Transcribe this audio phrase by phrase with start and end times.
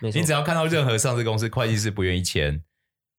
[0.00, 2.62] 你只要看到任何上市公司会计师不愿意签，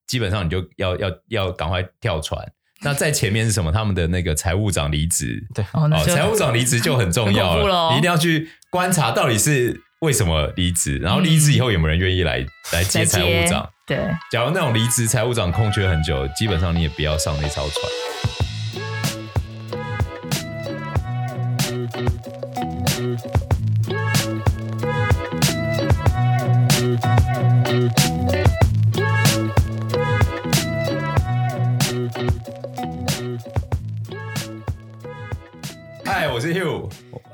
[0.08, 2.52] 基本上你就要要要赶快跳船。
[2.82, 3.72] 那在前面是什么？
[3.72, 13.68] 他们的那个财务长离职，对，哦，财务长离职就很重要了，了你一定要去观察到底是为什么离职，然后离职以后有没有人愿意来、嗯、来接财务长？
[13.88, 13.98] 对，
[14.30, 18.15] 假如那种离职财务长空缺很久，基本上你也不要上那艘船。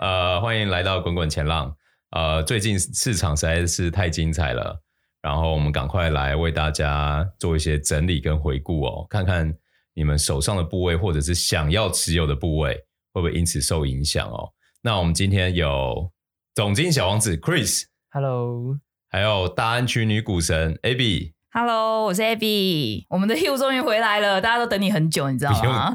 [0.01, 1.71] 呃，欢迎来到滚滚前浪。
[2.09, 4.81] 呃，最近市场实在是太精彩了，
[5.21, 9.55] 然后我们赶快来为大家做一些整理跟回顾哦，看看
[9.93, 12.73] 你们手上的部位或者是想要持有的部位
[13.13, 14.51] 会不会因此受影响哦。
[14.81, 16.11] 那我们今天有
[16.55, 21.33] 总经小王子 Chris，Hello，还有大安区女股神 Abby。
[21.53, 25.93] Hello，我是 Abby，我们的 Hugh 终于回来了，大家都等你很久，你知道吗？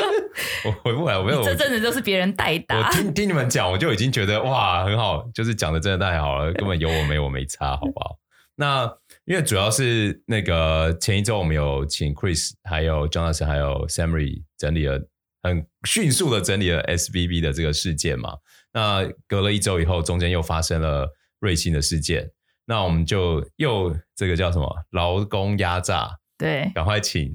[0.64, 1.42] 我回不来，我没有。
[1.44, 2.78] 这阵子都是别人代打。
[2.78, 8.16] 我听听你们讲，我就已经觉得哇，很好，就是讲的真的太好了，根本有我没我没差，好不好？
[8.54, 8.90] 那
[9.26, 14.98] 因为主要是那个前一周我们有请 Chris，还有 Jonas，还有 Samry 整理了
[15.42, 18.32] 很迅速的整理了 SBB 的这个事件嘛。
[18.72, 21.06] 那隔了一周以后，中间又发生了
[21.40, 22.30] 瑞幸的事件。
[22.66, 26.10] 那我们就又这个叫什么劳工压榨？
[26.36, 27.34] 对，赶快请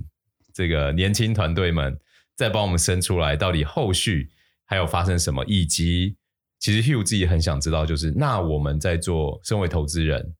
[0.53, 1.97] 这个年轻团队们
[2.35, 4.29] 再帮我们生出来，到底后续
[4.65, 5.43] 还有发生什么？
[5.45, 6.17] 以及
[6.59, 10.35] 其实 Hugh 自己很想知道，就是那我们在做身为投资人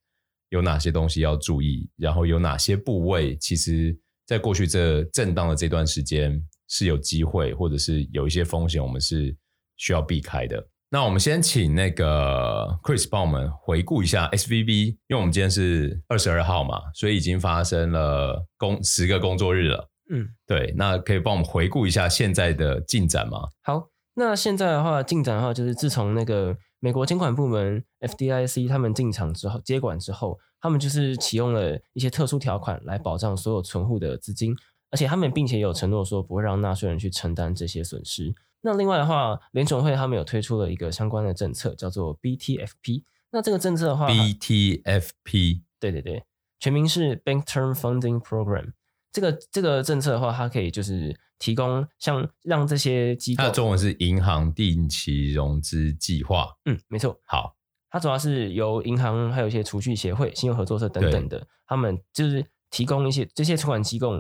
[0.50, 9.36] 有哪些东西要注意，然后有哪些部位，其实在过去这震荡的这段时间是有机会，或者是有一些风险，我们是
[9.78, 10.68] 需要避开的。
[10.94, 19.90] 那我们先请那个 Chris 帮我们回顾一下 SVB，因为我们今天是二十二号嘛，所以已经发生了工十个工作日了。
[20.10, 23.48] 嗯，对，那可以帮我们回顾一下现在的进展吗？
[23.64, 34.54] 好，那现在的话进展的话，就是自从那个美国监管部门 FDIC 他们进场之后接管之后，他们就是启用了一些特殊条款来保障所有存户的资金，
[34.90, 38.36] 而且他们并且有承诺说不会让纳税人去承担这些损失。
[38.62, 43.04] 那另外的话，联准会他们有推出了一个相关的政策，叫做 BTFP。
[43.32, 46.24] 那这个政策的话，BTFP，对对对，
[46.60, 48.74] 全名是 Bank Term Funding Program。
[49.12, 56.56] 这个这个政策的话，它可以就是提供像让这些机构，它的中文是银行定期融资计划。
[56.66, 57.20] 嗯，没错。
[57.26, 57.56] 好，
[57.90, 64.14] 它主要是由银行还有一些储蓄协会、信用合作社等等的，他们就是提供一些这些存款机构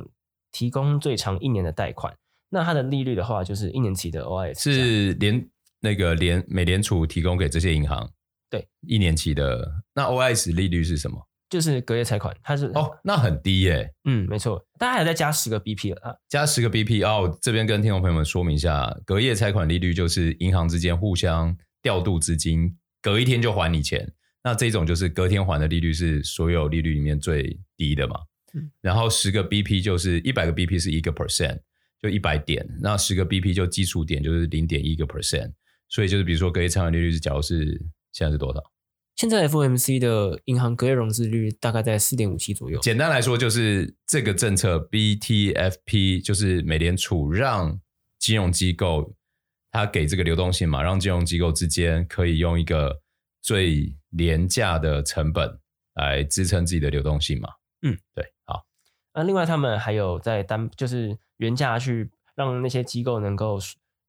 [0.51, 2.17] 提供最长一年的贷款。
[2.51, 8.11] 那它的利率的话，就是一年期的 OIS 是联那个联美联储提供给这些银行，
[8.49, 9.67] 对，一年期的。
[9.95, 11.27] 那 OIS 利率是什么？
[11.49, 13.93] 就是隔夜拆款，它是哦，那很低耶、欸。
[14.05, 17.37] 嗯，没错，大家还在加十个 BP 了啊，加十个 BP 哦。
[17.41, 24.13] 这边跟听众朋友们说明一下，隔夜拆款利率就是银行之间互相调度资金，隔一天就还你钱。
[24.43, 28.15] 那这种就是隔天还的利率是所有利率里面最低的嘛。
[28.53, 31.59] 嗯，然后十个 BP 就是一百个 BP 是一个 percent。
[32.01, 35.51] 就一百点，那十个 BP 就基础点就是零点一个 percent，
[35.89, 37.79] 所以就是比如说隔夜拆款利率是，假如是
[38.11, 38.61] 现在是多少？
[39.17, 42.79] 现在 FOMC 的银行隔夜融资率大概在四点五七左右。
[42.79, 47.79] 简单来说，就是这个政策 BTFP 就是美联储让
[48.17, 49.13] 金融机构，
[49.69, 52.99] 它给这个流动性嘛，让金融机构之间可以用一个
[53.43, 55.59] 最廉价的成本
[55.95, 57.49] 来支撑自己的流动性嘛。
[57.83, 58.40] 嗯，对，好。
[59.13, 61.17] 那另外他们还有在单就是。
[61.41, 63.59] 原价去让那些机构能够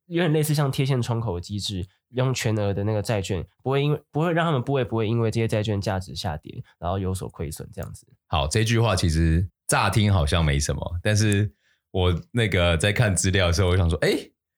[0.05, 8.07] 有点类似像贴现窗口的机制，用全额的那个债券，不会因为不会让他们不会不会因为这些债券价值下跌，然后有所亏损这样子。
[8.27, 11.51] 好，这句话其实乍听好像没什么，但是
[11.91, 14.11] 我那个在看资料的时候，我想说，哎，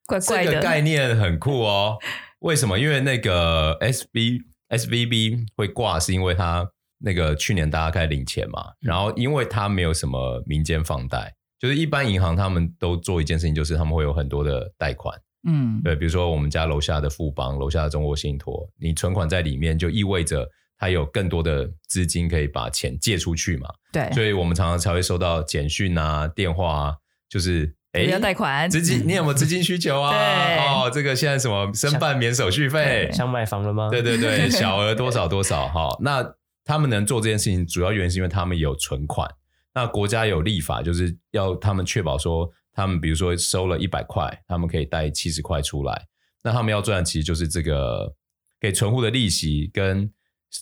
[0.07, 1.97] 怪怪的，这个概念很酷哦。
[2.41, 2.77] 为什么？
[2.77, 6.69] 因为那个 S B S V B 会挂，是因为它
[6.99, 11.35] 那个去年大家开始领钱嘛，然后因为它没有什么民间放贷。
[11.57, 15.19] 就是一般银行他们都做一件事情，就是他们会有很多的贷款，
[15.49, 20.47] 嗯，对，比如说我们家楼下的富邦，楼下的中国信托，你存款在里面，就意味着
[20.77, 26.97] 它有更多的资金可以把钱借出去嘛，对，所以我们常常才会收到简讯啊、电话啊，
[27.31, 30.11] 就是哎，要贷款资金，你有没有资金需求啊？
[30.13, 33.89] 对哦，这个现在什么申办免手续费，想买房了吗？
[33.91, 39.31] 对对对， 小额多少多少哈，那他们能做这件事情，主要原因是因为他们有存款。
[39.75, 46.07] 那国家有立法，就是要他们确保说，他们比如说收了一百块，他们可以贷七十块出来。
[46.43, 48.15] 那他们要赚的其实就是这个
[48.61, 50.11] 给存户的利息跟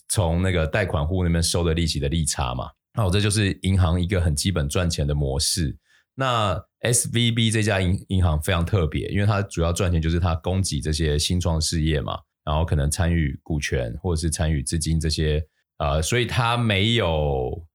[0.09, 2.71] 从那个贷款户那边收的利息的利差嘛。
[2.95, 5.77] 那我这就是银行一个很基本赚钱的模式。
[6.15, 15.43] 那 SVB 这家银银行非常特别，因为它主要赚钱就是它供给这些新创事业嘛，然后可能参与股权或者是参与资金这些，
[15.83, 17.67] 呃，所以他没有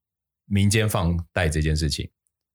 [0.45, 2.09] 民间放贷这件事情，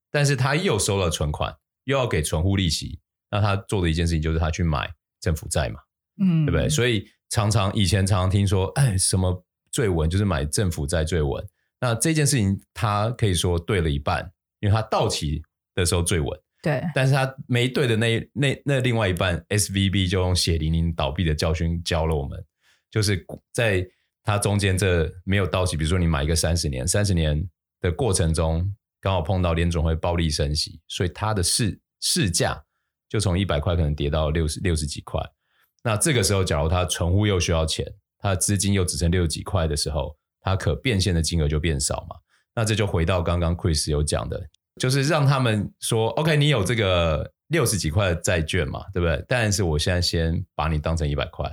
[0.09, 4.91] 但是他又收了存款，又要给存户利息，那他做的一件事情就是他去买
[5.21, 5.79] 政府债嘛，
[6.19, 6.67] 嗯，对不对？
[6.67, 11.47] 所以常常以前常常听说，哎，什么最稳就是买政府债最稳。
[11.79, 14.27] 那这件事情他可以说对了一半，
[14.59, 15.43] 因为他到期
[15.75, 16.39] 的时候最稳。
[16.63, 22.43] 对，但是他没对的那那那另外一半，SVB 就用血淋淋倒闭的教训教了我们，
[22.89, 23.85] 就是在
[24.23, 27.47] 它中间这没有到期，比如说你买一个三十年，三十年
[27.81, 32.63] 的过程中刚好碰到联总会暴力升息，所以它的市市价
[33.09, 35.21] 就从一百块可能跌到六十六十几块。
[35.83, 37.85] 那这个时候，假如他存户又需要钱，
[38.19, 42.15] 他的资金又只剩六十几块的时候，他可变现的金额就变少嘛。
[42.55, 44.41] 那这就回到刚刚 Chris 有讲的。
[44.79, 49.23] 就是让他们说，OK，你有这个六十几块的债券嘛，对不对？
[49.27, 51.47] 但是我现在先把你当成一百块，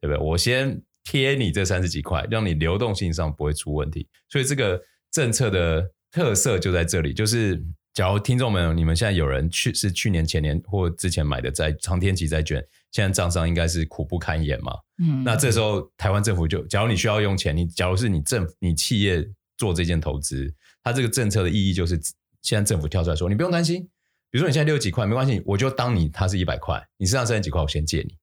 [0.00, 0.24] 对不对？
[0.24, 4.06] 我先贴你这三十几块，让你流动性上不会出问题。
[4.28, 4.80] 所以这个
[5.10, 7.12] 政策的特色就在这里。
[7.12, 7.62] 就是
[7.94, 14.72] 假如听众们，你们现在有人去是去年、前年或之前买的债长天期债券，现在账上应该是苦不堪言嘛。
[15.02, 19.26] 嗯，那这时候台湾政府就，假如你需要用钱，你假如是你政你企业
[19.56, 22.00] 做这件投资，它这个政策的意义就是。
[22.42, 23.82] 现在政府跳出来说，你不用担心，
[24.30, 28.16] 比如说你现在六十几块没关系，我就当你它是一百块，你身上剩几块我先借你，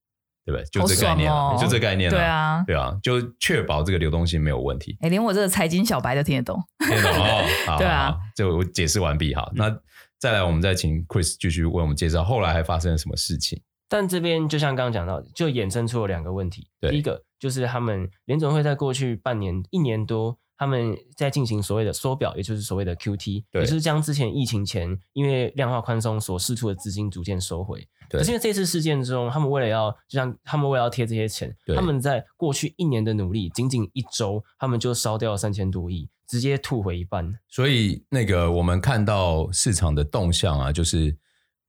[0.48, 0.66] 对不对？
[0.72, 4.98] 就这概念，哦、就这概念，对啊，对啊，就确保这个流动性没有问题。
[5.02, 7.44] 哎，连我这个财经小白都听得懂， 听得懂哦。
[7.66, 9.52] 好，对啊，就我解释完毕哈。
[9.54, 9.70] 那
[10.18, 13.62] 再来，我们再请 Chris 继续为我们介绍后来还发生了什么事情。
[13.90, 16.70] 但这边就像刚刚讲到，就衍生出了两个问题。
[16.90, 20.38] 第一个就是他们联总会在过去半年、一年多。
[20.60, 27.88] 他们在进行所谓的缩表，也就是所谓的 QT，也就是将之前疫情前因为量化宽松所释出的资金逐渐收回。
[28.10, 37.38] 对可是因为这次事件中，他们为了要，就像他们为了要贴这些钱，对他们在过去一年的努力，仅仅一周，他们就烧掉了三千多亿，直接吐回一半。
[37.48, 41.18] 所以那个我们看到市场的动向啊，就是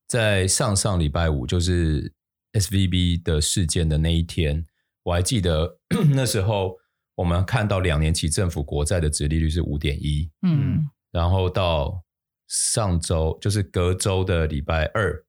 [0.07, 2.13] 在上上礼拜五，就是
[2.53, 4.65] SVB 的事件的那一天，
[5.03, 5.79] 我还记得
[6.15, 6.77] 那时候。
[7.19, 12.01] 我们看到两年期政府国债的值利率是五点一，嗯，然后到
[12.47, 15.21] 上周就是隔周的礼拜二，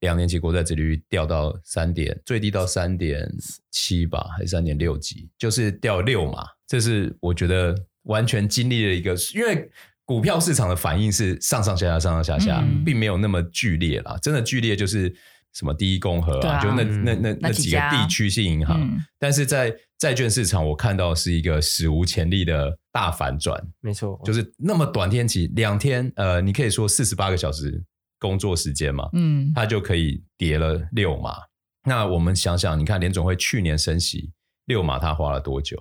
[0.00, 3.28] 两年期国债殖利率掉到三点，最低到三点
[3.70, 6.44] 七吧，还是三点六几，就是掉六嘛。
[6.66, 9.70] 这是我觉得完全经历了一个，因为
[10.04, 14.16] 股票市场的反应是上上下下，上上下下，嗯、并没有那么剧烈啦。
[14.22, 15.14] 真的剧烈就是。
[15.52, 23.58] 什么第一共和啊，啊就那那那那几个地区性银行，嗯、但是在债券市场，我看到是一个史无前例的大反转。
[23.80, 27.82] 没错，就是那么短天期，两天，呃，你可以说四十八个小时
[28.18, 31.36] 工作时间嘛，嗯，它就可以跌了六码。
[31.84, 34.32] 那我们想想，你看联总会去年升息
[34.66, 35.76] 六码，它花了多久？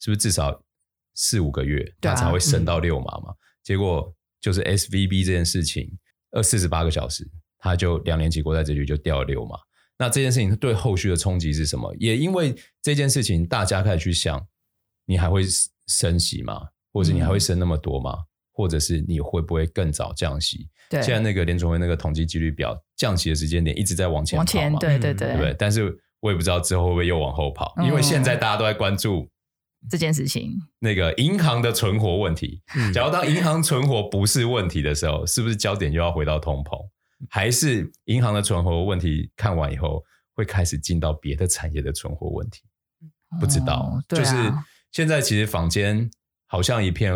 [0.00, 0.62] 是不是至少
[1.14, 3.30] 四五个月，它才会升到六码嘛？
[3.30, 5.90] 啊嗯、结果就是 SVB 这件事情，
[6.30, 7.28] 二四十八个小时。
[7.60, 9.58] 它就两年期国债殖利率就掉了六码，
[9.98, 11.92] 那这件事情对后续的冲击是什么？
[11.98, 14.46] 也因为这件事情，大家开始去想，
[15.04, 15.42] 你还会
[15.88, 16.68] 升息吗？
[16.92, 18.12] 或者你还会升那么多吗？
[18.12, 18.26] 嗯、
[18.58, 20.68] 或者是你会不会更早降息？
[20.90, 25.54] 对，现在那个联储会那个统计几率表，降息的时间点一直在往前跑嘛，往前，对对对，对不对？
[25.56, 29.28] 但是我也不知道之后会不会又往后跑，嗯、因为现在大家都在关注
[29.88, 32.60] 这件事情，那个银行的存活问题。
[32.74, 36.76] 嗯、假如当银行存活不是问题的时候，是不是焦点又要回到通膨？
[37.30, 40.02] 还是银行的存活问题看完以后，
[40.34, 42.62] 会开始进到别的产业的存活问题，
[43.38, 43.74] 不知道。
[43.80, 44.34] 哦啊、就是
[44.90, 46.10] 现在其实坊间
[46.46, 47.12] 好像一片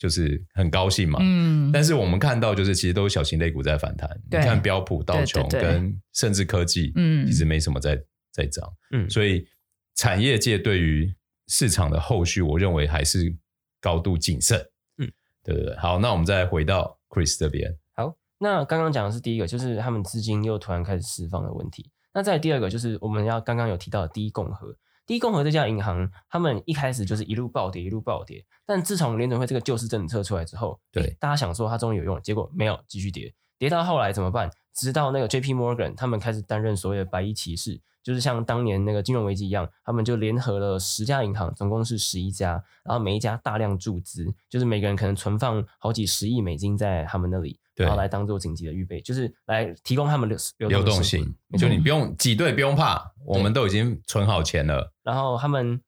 [0.00, 1.70] 就是很高兴嘛，嗯。
[1.70, 8.02] 但是我们看到就是其实都是小型类股在反弹，你看标普、道琼跟甚至科技，嗯，其实没什么在
[8.32, 9.08] 在涨，嗯。
[9.10, 9.46] 所以
[9.94, 11.14] 产业界对于
[11.48, 13.32] 市场的后续，我认为还是
[13.78, 14.58] 高度谨慎，
[14.96, 15.12] 嗯，
[15.44, 15.76] 对对对。
[15.76, 17.70] 好，那我们再回到 Chris 这边。
[17.94, 21.90] 好那刚刚讲的是第一个，就是他们资金又突然开始释放的问题。
[22.14, 24.74] 那再第二个，就是我们要刚刚有提到的第一共和。
[25.10, 28.46] 第一共和这家银行，他们一开始就是一路暴跌，一路暴跌。
[28.64, 34.48] 但自从联准会这个救市政策出来之后，对大家想说它终于有用，结果没有，继续跌，跌到后来怎么办？
[34.72, 47.58] 直到那个 J P Morgan 他们开始担任所谓的白衣骑士，就是像当年那个金融危机一样，他们就联合了十家银行，总共是十一家，然后每一家大量注资，就是每个人可能存放好几十亿美金在他们那里。
[47.80, 51.34] 然后来当做紧急的预备，就是来提供他们的流动性。
[51.58, 54.92] 就你不用挤兑，不用怕，我们都已经存好钱了。
[55.02, 55.80] 然后他们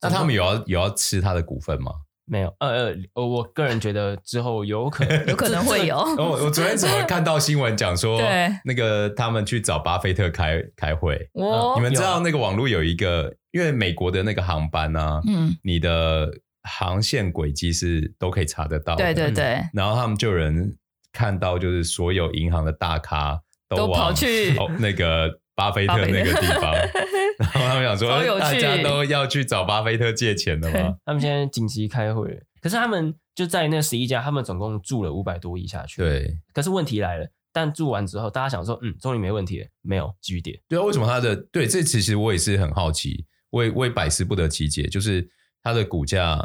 [0.00, 1.92] 那他们有要有要吃他的股份吗？
[2.24, 5.96] 没有，呃呃，我个人觉得之后有可能，有可能会有。
[6.16, 11.28] 我我昨天怎么看到新闻讲说，对，那个他们去找巴菲特开开会。
[11.34, 16.30] 哦，你们知道那个网络有一个，因为美国的那个航班啊，嗯，你的
[16.62, 19.04] 航线轨迹是都可以查得到的。
[19.04, 19.60] 对对对。
[19.74, 20.76] 然后他们就有人
[21.12, 26.72] 看到，就是所有银行的大咖都跑去那个 巴菲特那个地方。
[27.38, 30.96] 然后他们想说，大家都要去找巴菲特借钱的吗？
[31.04, 36.00] 他们现在紧急开会，可是他们就在那十一家，他们总共注了五百多亿下去。
[36.02, 40.60] 对，可是问题来了，但注完之后，大家想说，嗯，终于没问题了，没有继续跌。
[40.68, 41.34] 对啊，为什么他的？
[41.50, 45.28] 对，这其实我也是很好奇，我也我也百思不得其解，就是
[45.62, 46.38] 他的股价，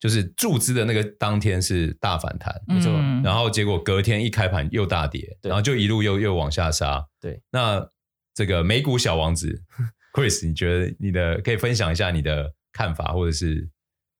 [0.00, 7.04] 就是注资的那个当天是大反弹，没错，嗯，然后结果隔天一开盘又大跌，然后就一路又又往下杀。
[7.20, 7.84] 对，那
[8.34, 9.62] 这个美股小王子。
[10.14, 13.68] Chris，你觉得你的可以分享一下你的看法或者是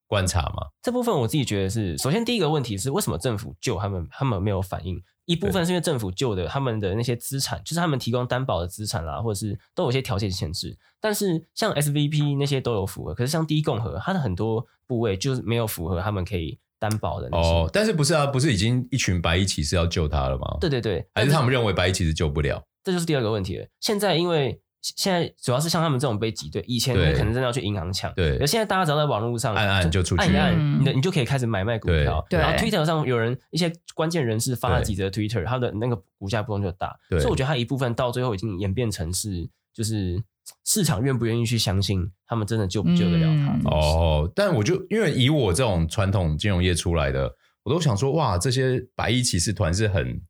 [0.09, 0.67] 观察吗？
[0.81, 4.99] 这部分我自己觉得是，首先第一个问题是为什么政府救他们，他们没有反应？
[5.25, 10.75] 一部分是因为政府救的他们的那些资产，就是他们提供担保的资产啦，或者是都有些条件限制。
[10.99, 17.29] 但是像 SVP 那些都有符合，可是像第一共和，它的很多部位就是没有符合他们可以担保的。
[17.31, 18.25] 哦，但是不是啊？
[18.25, 20.57] 不是已经一群白衣骑士要救他了吗？
[20.59, 22.63] 对对对，还是他们认为白衣骑士救不了？
[22.83, 23.67] 这就是第二个问题了。
[23.79, 28.37] 现在因为现在主要是像他们这种被挤兑，以前你可能真的要去银行抢，对。
[28.37, 32.25] 而现在大家只要在网络上按按就出去，按一按，你的你就可以开始买卖股票。
[32.29, 32.39] 对。
[32.39, 36.97] 然后 Twitter 上有人一些关键人士发了几则 Twitter，他的那个股价波动就大。
[37.09, 37.19] 对。
[37.19, 40.23] 所以我觉得他一部分到最后已经演变成是，就是
[40.65, 43.53] 市场愿不愿意去相信他们真的救不救得了他。
[43.53, 47.29] 嗯、哦，但我就因为以我这种传统金融业出来的，
[47.63, 50.21] 我都想说，哇，这些白衣骑士团是很。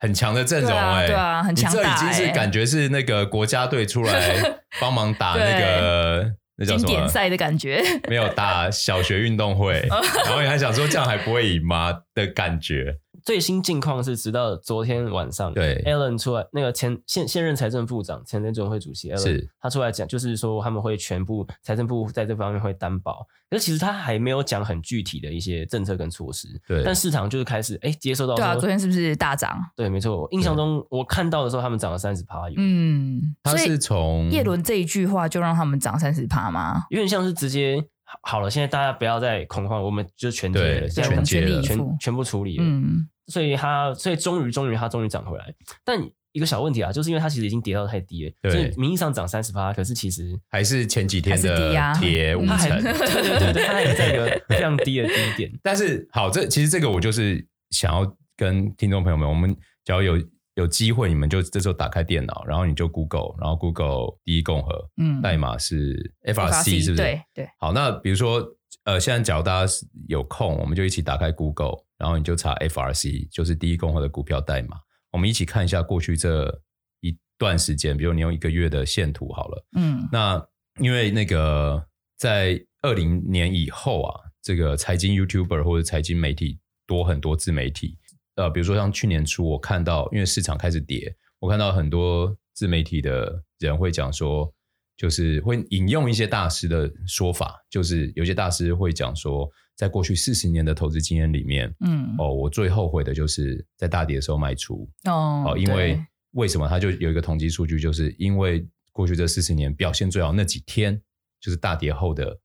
[0.00, 4.34] 很强的阵容哎、欸，对啊，很强大、这已经是感觉是那个国家队出来
[4.80, 7.08] 帮忙打那个那叫什么？
[7.08, 9.80] 赛的感觉，没有打小学运动会，
[10.24, 11.92] 然后你还想说这样还不会赢吗？
[12.14, 12.96] 的感觉。
[13.24, 26.48] 最新近况是，直到昨天晚上，对，Allen 出来，那个前现现任财政部长、前联准会主席 Allen，是他出来讲，就是说他们会全部财政部在这方面会担保，可是其实他还没有讲很具体的一些政策跟措施。
[26.68, 28.34] 对，但市场就是开始哎、欸、接受到。
[28.34, 29.58] 对啊，昨天是不是大涨？
[29.74, 30.20] 对，没错。
[30.20, 32.42] 我印象中我看到的时候，他们涨了三十趴。
[32.58, 36.82] 嗯，他是从叶伦这一句话就让他们涨三十趴吗？
[36.90, 37.82] 有点像是直接
[38.22, 42.64] 好了，现在大家不要再恐慌，我们就全接了，全接了，全全部处理了。
[42.66, 43.08] 嗯。
[43.26, 45.54] 所以他，所以终于，终于，他终于涨回来。
[45.84, 45.98] 但
[46.32, 52.82] 一个小问题啊，就是因为它其实已经跌到太低了，对，所以名义上涨三十趴，可是其实还是前几天的跌 五成。
[52.82, 55.52] 对对对对，它还在一个非常低的低点。
[55.62, 59.54] 但是好，这其实这个我就是想要跟听众朋友们，我们
[59.84, 60.20] 只要有
[60.56, 67.02] 有机会，你们就这时候打开电脑，然后你就 Google，然后 Google 第一共和，嗯，代码是 FRC，是不是？
[67.02, 67.48] 对对。
[67.60, 68.44] 好，那比如说，
[68.82, 69.72] 呃，现在假如大家
[70.08, 71.83] 有空，我们就一起打开 Google。
[71.98, 74.76] 然后你就查 FRC，就是第一共和的股票代码。
[75.10, 76.62] 我们一起看一下过去这
[77.00, 79.66] 一段时间，比如你用一个月的线图好了。
[79.76, 80.44] 嗯，那
[80.80, 81.86] 因为那个
[82.18, 87.96] 在二零年以后啊，这个财经 YouTuber 或者财经媒体多很多自媒体。
[88.34, 94.52] 呃，比如说像去年初，我看到因为市场开始跌，我看到很多自媒体的人会讲说，
[94.96, 99.50] 就是会引用一些大师的说法，就是有些大师会讲说。
[99.76, 106.00] 在过去四十年的投资经验里面，嗯，哦，我最后悔的就是在大跌的时候卖出哦，哦，因为
[106.34, 106.68] 为什么？
[106.68, 111.02] 他就有一个统计数据，就是因为过去这四十年表现最好那几天，
[111.40, 112.38] 就是大跌后的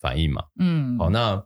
[0.00, 1.40] 反应嘛，嗯，好，那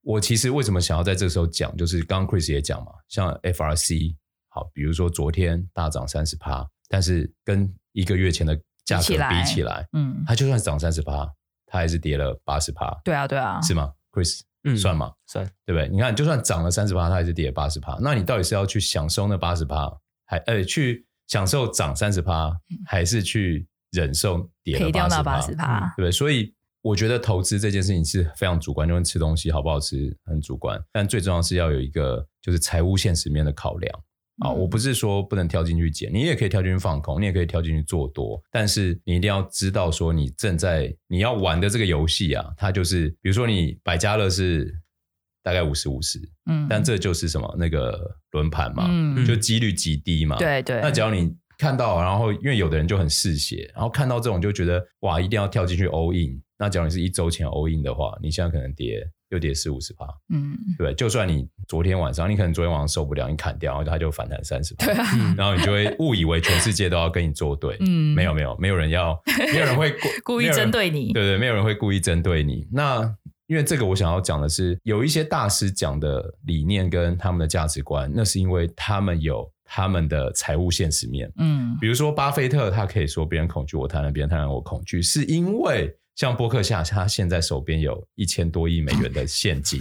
[0.00, 1.76] 我其实为什么想要在这个时候讲？
[1.76, 4.16] 就是刚刚 Chris 也讲嘛，像 FRC，
[4.48, 8.58] 好，比如说昨天大涨三十趴，但是跟一个月前的
[8.88, 11.30] 价格比起来，嗯，它就算涨三十趴，
[11.66, 15.12] 它还是跌了八十趴，对啊，对啊，是吗？Chris，嗯，算吗？
[15.26, 15.86] 算，对不对？
[15.90, 17.98] 你看，就算涨了三十趴，它还是跌了八十趴。
[18.00, 19.92] 那你到底是要去享受那八十趴，
[20.24, 22.50] 还呃去享受涨三十趴，
[22.86, 25.80] 还是去忍受跌了八十趴？
[25.94, 26.10] 对不对？
[26.10, 30.82] 所以我觉得投资这件事情是非常主观，就跟吃东西好不好吃很主观。
[30.90, 34.00] 但最重要是要有一个就是财务现实面的考量。
[34.40, 44.72] 啊，我不是说不能跳进去捡，你也可以跳进去放空，你也可以跳进去做多，但是你一定要知道说你正在你要玩的这个游戏啊，它就是比如说你百家乐是
[45.42, 47.98] 大概五十五十，嗯，但这就是什么那个
[48.32, 50.80] 轮盘嘛，嗯，就几率极低嘛，对对。
[50.80, 56.40] 那只要你看到，然后因为有的人就很嗜血，然后看到这种就觉得哇，一定要跳进去 all in。
[56.58, 68.14] 那假如你是一周前 all in 的话，你现在可能跌又跌四五十趴，嗯，对，就算你昨天晚上，你可能昨天晚上受不了，你砍掉，然后它就反弹三十趴，对啊，然后你就会误以为全世界都要跟你作对，嗯。
[68.14, 69.20] 没有没有，没有人要，
[69.52, 69.94] 没有人会
[70.24, 72.66] 故意针对你，对对，没有人会故意针对你。
[72.72, 73.02] 那
[73.46, 85.94] 因为这个，我想要讲的是，有一些大师讲的理念跟他们的价值观，那是因为他们有他们的财务现实面，嗯，比如说巴菲特，他可以说别人恐惧我贪婪，别人贪婪我恐惧，是因为。
[86.18, 89.80] 像波克夏，他现在手边有一千多亿美元的现金，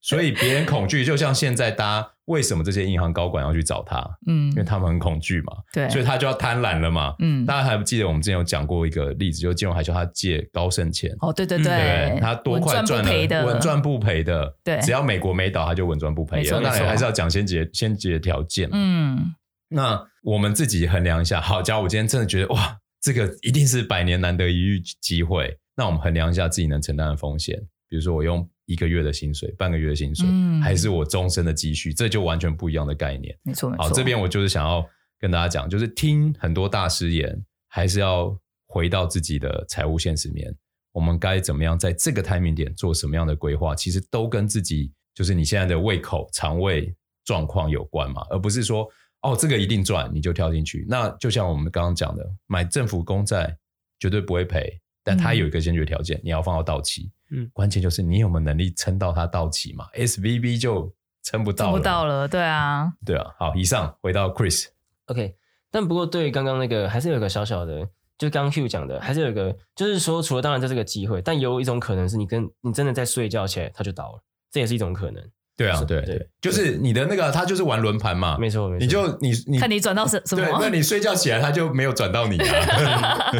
[0.00, 1.04] 所以别人恐惧。
[1.04, 4.02] 就像现在，大家为什么这些银行高管要去找他？
[4.26, 5.52] 嗯，因为他们很恐惧嘛。
[5.74, 7.14] 对，所以他就要贪婪了嘛。
[7.18, 11.14] 嗯，大家还不记得我们之前有讲过一个例子，就是金融海啸，他借高盛钱。
[11.20, 14.56] 哦，对对对，对，他多快赚了，稳赚不赔的。
[14.64, 16.42] 对，只要美国没倒，他就稳赚不赔。
[16.48, 18.66] 当然还是要讲先决先决条件。
[18.72, 19.34] 嗯，
[19.68, 21.38] 那我们自己衡量一下。
[21.38, 25.58] 好，假如我今天真的觉得哇，这个一定是百年难得一遇机会。
[25.76, 33.38] 那我们衡量一下自己能承担的风险，比如说我用一个月的薪水、半个月的薪水，嗯、还是我终身的积蓄，这就完全不一样的概念。
[33.42, 33.84] 没错，没错。
[33.84, 34.84] 好，这边我就是想要
[35.20, 40.52] 跟大家讲，就是听很多大师言，还是要回到自己的财务现实面。
[40.92, 48.88] 我们该怎么样在这个 timing 点做什么样的规划，其实都跟自己就是你现在的胃口、肠胃状况有关嘛，而不是说
[49.20, 50.86] 哦这个一定赚你就跳进去。
[50.88, 53.54] 那就像我们刚刚讲的，买政府公债
[53.98, 54.80] 绝对不会赔。
[55.06, 57.08] 但它有一个先决条件，嗯、你要放到到期。
[57.30, 63.24] 嗯，关键就是你有没有能力撑到它到期嘛？SVB 就撑不到了，撑不到了，对啊，对啊。
[63.38, 64.66] 好，以上回到 Chris。
[65.06, 65.36] OK，
[65.70, 75.22] 但不过对刚刚那个还是有一个小小的，就刚 Hugh 讲的，还是有一个，就是说除了当然这是个机会，但有一种可能是你跟你真的在睡觉起来它就倒了，这也是一种可能。
[75.56, 83.32] 对啊，对对，就是你的那个，他就是玩轮盘嘛，没错没错，你就你你看你转到什什么，对，那你睡觉起来他就没有转到你啊。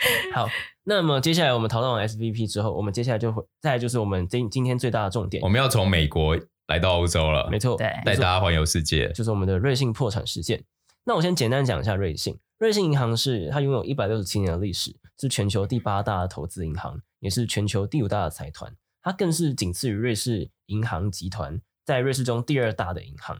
[0.34, 0.48] 好。
[0.84, 10.64] 那么接下来我们讨论完 SVP 之后，我们接下来就会再来就是我们今今天最大的重点，我们要从美国来到欧洲了，没错，对，带大家环游世界，就是我们的瑞信破产事件。
[11.04, 23.38] 那我先简单讲一下瑞信，瑞信银行是它拥有一百六十七年的历史，是全球第八大的投资银行，也是全球第五大的财团，它更是仅次于瑞士银行集团在瑞士中第二大的银行。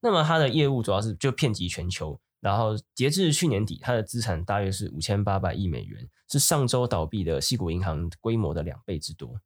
[0.00, 2.18] 那么它的业务主要是就遍及全球。
[2.40, 9.40] 然后截至去年底，它的资产大约是五千八百亿美元，是上周倒闭的西谷银行规模的两倍之多。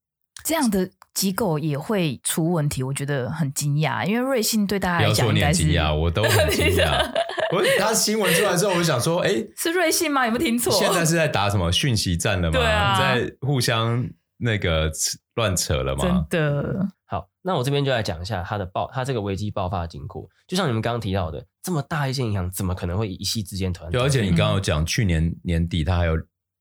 [0.45, 7.13] 这样的机构也会出问题，我觉得很惊讶，因为瑞信对大家来讲应该是，不要说你很惊讶，我都很 惊讶。
[7.53, 10.27] 我他新闻出来之后，我就想说，哎， 是瑞信吗？
[10.27, 10.73] 有没有听错？
[10.73, 12.59] 现在是在打什么讯息战了吗？
[12.59, 14.07] 对啊，在互相
[14.39, 14.91] 那个
[15.37, 16.27] 乱扯了吗？
[16.29, 16.89] 真的。
[17.07, 20.27] 好，那我这边就来讲一下它的爆，它这个危机爆发的经过。
[20.49, 23.91] 就像你们刚刚提到的，这么大一间银行，怎么可能会一夕之间团？
[23.93, 26.17] 对，而且你刚刚有讲，去年年底它还有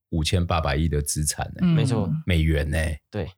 [0.09, 2.77] 五千八百亿的资产呢，没错，美元呢。
[3.09, 3.31] 对，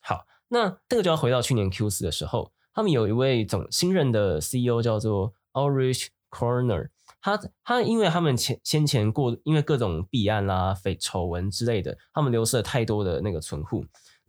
[0.00, 6.88] 好，那这个就要回到去年 Q 四的时候，他们有一位总新任的 CEO 叫做 Ulrich Corner，
[7.20, 13.84] 他他因为他们前先前过，因为各种弊案啦、绯丑闻之类的，他们流失了太多的那个存户。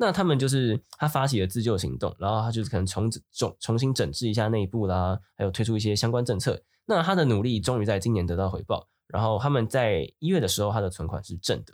[0.05, 6.61] 那他们就是他发起了自救行动，然后他就是可能重重重新整治一下内部啦，还有推出一些相关政策。
[6.85, 11.73] 那他的努力终于在今年得到回报，然后他们在一月的时候，他的存款是正的。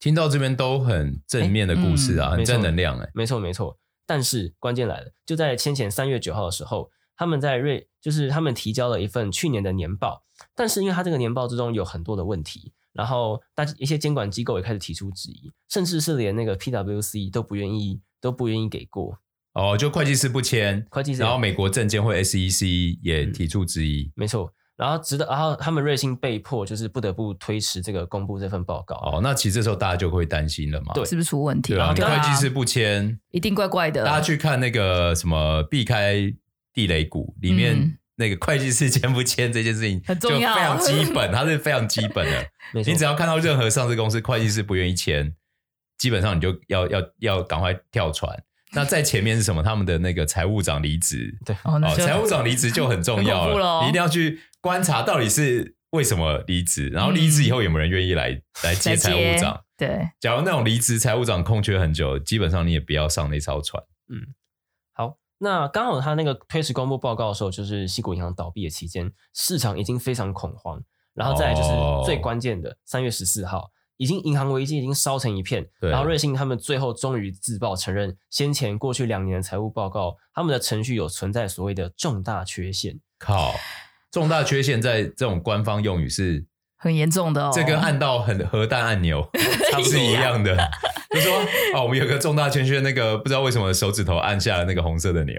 [0.00, 3.78] 听到这边都很正面的故事啊，欸嗯、很正能量哎、欸，没错没错。
[4.04, 10.24] 但是关键来了，就在先前三月九号的时候，他们在瑞就是他们提交了一份去年的年报，
[10.56, 12.72] 但是因为他这个年报之中有很多的问题。
[12.98, 19.16] 然后，大一些监管机构也开始提出质疑，甚至是连那个 PwC 都不愿意，都不愿意给过。
[19.54, 21.22] 哦，就会计师不签，会计师。
[21.22, 24.52] 然后美国证监会 SEC 也提出质疑，嗯、没错。
[24.76, 28.96] 然后直到，然后他们瑞幸被迫就是不得不推迟这个公布这份报告。
[28.96, 31.74] 哦，那其实这时候大家就会担心了嘛，对，是不是出问题？
[31.74, 34.04] 对会计师不签，一定怪怪的。
[34.04, 36.34] 大家去看那个什么避开
[36.72, 37.96] 地雷股里面。
[38.18, 42.46] 嗯那个会计师签不签这件事情很重要，就非常基本，它是非常基本的。
[42.84, 45.32] 你只要看到任何上市公司会计师不愿意签，
[45.96, 48.42] 基本上你就要要要赶快跳船。
[48.72, 49.62] 那在前面是什么？
[49.62, 53.82] 他们的那个财务长离职， 对哦，财务长离职就很重要了。
[53.84, 59.62] 你一定要去观察到底是为什么离职，然后离职以后有没有人愿意来、嗯、来接财务长？
[59.76, 63.80] 对，假如那种离职财务长空缺很久，基本上你也不要上那艘船。
[64.08, 64.34] 嗯。
[65.38, 70.82] 那刚好他那个推迟公布报告的时候，就是西谷银行倒闭的期间，市场已经非常恐慌。
[71.14, 71.70] 然后再来就是
[72.04, 75.68] 最关键的三月十四号，已经银行危机已经烧成一片。
[75.80, 83.00] 然后瑞信他们最后终于自曝承认，先前过去两年的财务报告，他们的程序有存在所谓的重大缺陷。
[83.18, 83.52] 靠，
[84.12, 86.46] 重大缺陷在这种官方用语是
[86.78, 89.28] 很严重的哦，这跟按到很核弹按钮
[89.72, 90.56] 它不是一样的。
[91.10, 91.32] 就说
[91.74, 95.34] 哦，我们有个重大圈圈，那个不知道为什么手指头按下了那个红色的钮。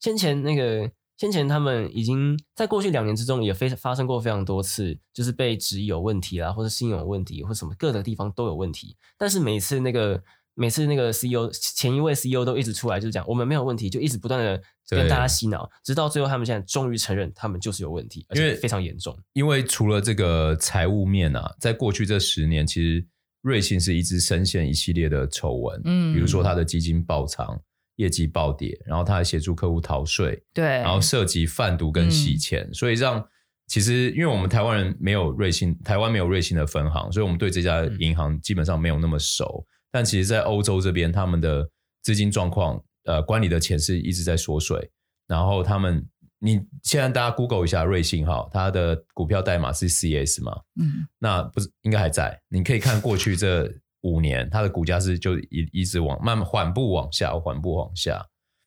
[0.00, 8.96] 先前那个先前他们已经在过去两年之中也非发生过非常多次，就是被质疑有问题啦，或者信用有问题，或什么各个地方都有问题。
[9.16, 10.20] 但是每次那个
[10.54, 19.18] 每次那个 CEO 前一位 CEO 都一直出来就是讲我们没有问题，就一直不断的跟大家洗脑，直到最后他们现在终于承认他们就是有问题，而且非常严重。
[19.32, 23.06] 因为除了这个财务面啊，在过去这十年其实。
[23.44, 27.60] 瑞信是一直深陷一系列的丑闻，嗯，比如说它的基金爆仓、
[27.96, 33.22] 业绩暴跌，然后它还协助客户逃税，对，然后涉及贩毒跟洗钱，嗯、所以让
[33.66, 39.62] 其实因为我们台湾人没有瑞信，台湾没有瑞信的分行，所以我们对这家银行基本上没有那么熟。
[39.94, 41.70] 嗯、但其实，在欧洲这边，他们的
[42.02, 44.90] 资金状况，呃，管理的钱是一直在缩水，
[45.28, 46.06] 然后他们。
[46.40, 50.60] 你现在大家 Google 一下瑞信哈，它的股票代码是 CS 嘛？
[50.78, 52.38] 嗯，那不是应该还在？
[52.50, 58.26] 你可以看过去这五年，它的股价是就一一直往慢慢缓步往下，缓步往下。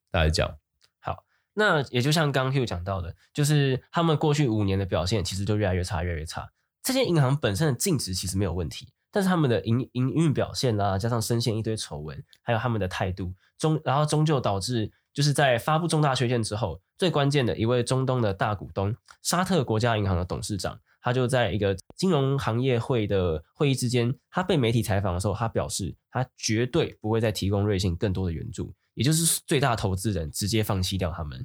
[0.09, 0.57] 大家讲
[0.99, 6.49] 好，那也就像刚 Hugh 讲到的，就是他们过去五年的表现其实就越来越差，越来越差。
[6.81, 14.91] 这些银行本身的净值其实没有问题，但是他们的营营运表现啦、啊，加上深陷一堆丑闻，还有他们的态度，终然后终究导致。
[15.13, 31.43] 就是在发布重大缺陷之后，最关键的一位中东的大股东沙特国家银行的董事长，他就在一个金融行业会的会议之间，他被媒体采访的时候，他表示他绝对不会再提供瑞幸更多的援助，也就是最大投资人直接放弃掉他们。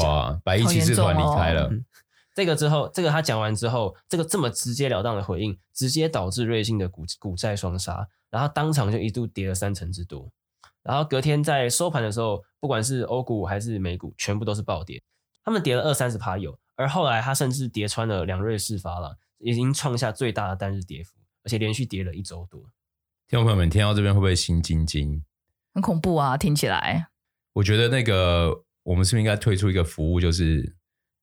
[0.00, 1.68] 哇，百亿骑士团离开了。
[1.70, 1.84] 嗯，
[2.34, 10.30] 这个之后，这个他讲完之后，这个这么直截了当的回应，直接导致瑞信的股股债双杀，然后当场就一度跌了三成之多。
[10.82, 15.02] 然后隔天在收盘的时候，不管是欧股还是美股，全部都是暴跌。
[15.44, 21.12] 他们跌了二三十趴有，而后来他甚至跌穿了两瑞士法郎，已经创下最大的单日跌幅，
[21.44, 22.60] 而且连续跌了一周多。
[23.28, 25.24] 听众朋友们，听到这边会不会心惊惊？
[25.72, 27.08] 很恐怖啊，听起来。
[27.54, 30.76] 我觉得那个我们是不是应该推出一个服务，就是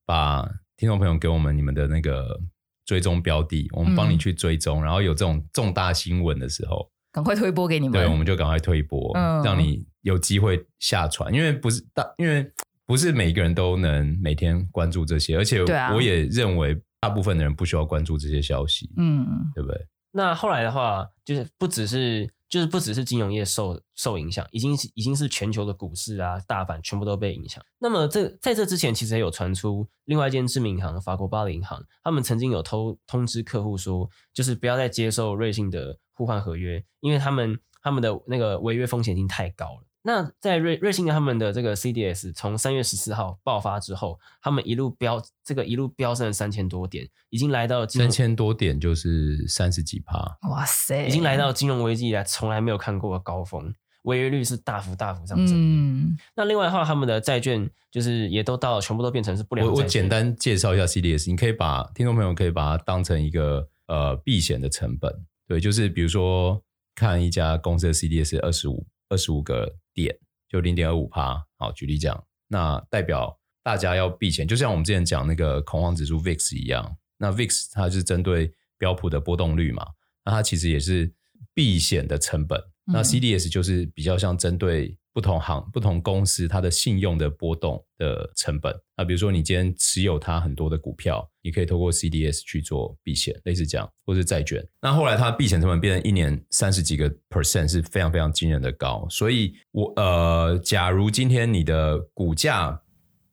[0.06, 0.50] 把
[0.82, 2.42] 听众朋友给我们你们的那个
[2.88, 6.90] 追踪标的，我们帮你去追踪，嗯、然后有这种重大新闻的时候。
[7.12, 11.32] 赶快推播给你们，对，我们就赶快推播，嗯、让你有机会下船。
[11.32, 12.52] 因为不是大，因为
[12.88, 15.64] 不是每个人都能每天关注这些，而且
[15.94, 19.80] 我也认为大部分的人不需要关注这些消息，嗯，对不对？
[20.12, 27.64] 那后来的话，就是不只是，就是不只是金融业受受影响，已经是已经是全球的股市啊，大盘全部都被影响。
[27.80, 35.98] 那么这在这之前，其实也有传出另外一间知名银行法国巴黎银行，他们曾经有偷通知客户说，就是不要再接受瑞信的。
[36.14, 39.88] 互换合约，因为他们他们的那个违约风险已经太高了。
[40.04, 55.56] 那在瑞瑞信的他们的这个 CDS 从三月十四号爆发之后，他们一路飙这个一路飙升了三千多点，已经来到三千多点就是三十几趴，哇塞，已经来到金融危机以来从来没有看过的高峰，违约率是大幅大幅上升。
[55.56, 59.78] 嗯，那另外的话，他们的债券就是也都到全部都变成是不良债券。
[59.78, 65.26] 我我简单介绍一下 CDS，你可以把听众朋友可以把它当成一个呃避险的成本。
[65.48, 66.60] 对，就是比如说
[66.96, 70.18] 看一家公司的 CDS 二十五二十五个点，
[70.50, 71.46] 就零点二五趴。
[71.58, 76.98] 好，举例讲，那代表大家要避险，就像我们之前讲那个恐慌指数 VIX 一样。
[77.18, 79.86] 那 VIX 它是针对标普的波动率嘛，
[80.26, 81.14] 那它其实也是
[81.54, 82.62] 避险的成本。
[82.86, 84.98] 那 CDS 就是比较像针对。
[85.14, 88.74] 不同行、不同公司，它的信用的波动的成本。
[88.96, 94.66] 那比如说，你今天持有它很多的股票，你可以透过 CDS 去做避险，类似这样，或是债券。
[94.82, 99.06] 那后来它避险成本变成一年三十几个 percent，是非常非常惊人的高。
[99.10, 102.82] 所以我，我呃，假如今天你的股价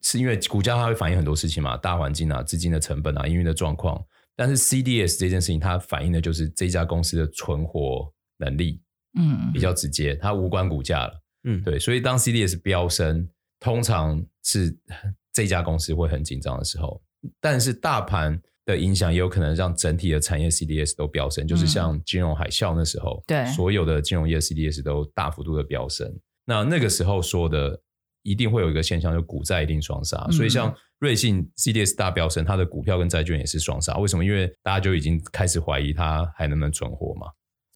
[0.03, 4.03] 是因为股价它会反映很多事情嘛，大环境啊、资金的成本啊、营运的状况。
[4.35, 8.81] 但是 CDS 这件事情，它反映的就是这家公司的存活能力，
[9.19, 11.21] 嗯，比较直接，它无关股价了。
[11.45, 13.29] 嗯，对，所以当 CDS 飙升，
[13.61, 14.77] 通常是
[15.33, 17.01] 这家公司会很紧张的时候。
[17.41, 26.13] 但是大盘的影响也有可能让整体的产业 CDS 都飙升，嗯、就是像金融海啸那时候，对，所有的金融业 CDS 都大幅度的飙升。
[26.45, 27.81] 那那个时候说的
[28.23, 30.23] 一定会有一个现象，就股债一定双杀。
[30.29, 33.97] 嗯、所以像瑞信 CDS 大飙升，它的股票跟债券也是双杀。
[33.97, 34.25] 为什么？
[34.25, 37.27] 因为大家就已经开始怀疑它还能不能存活嘛。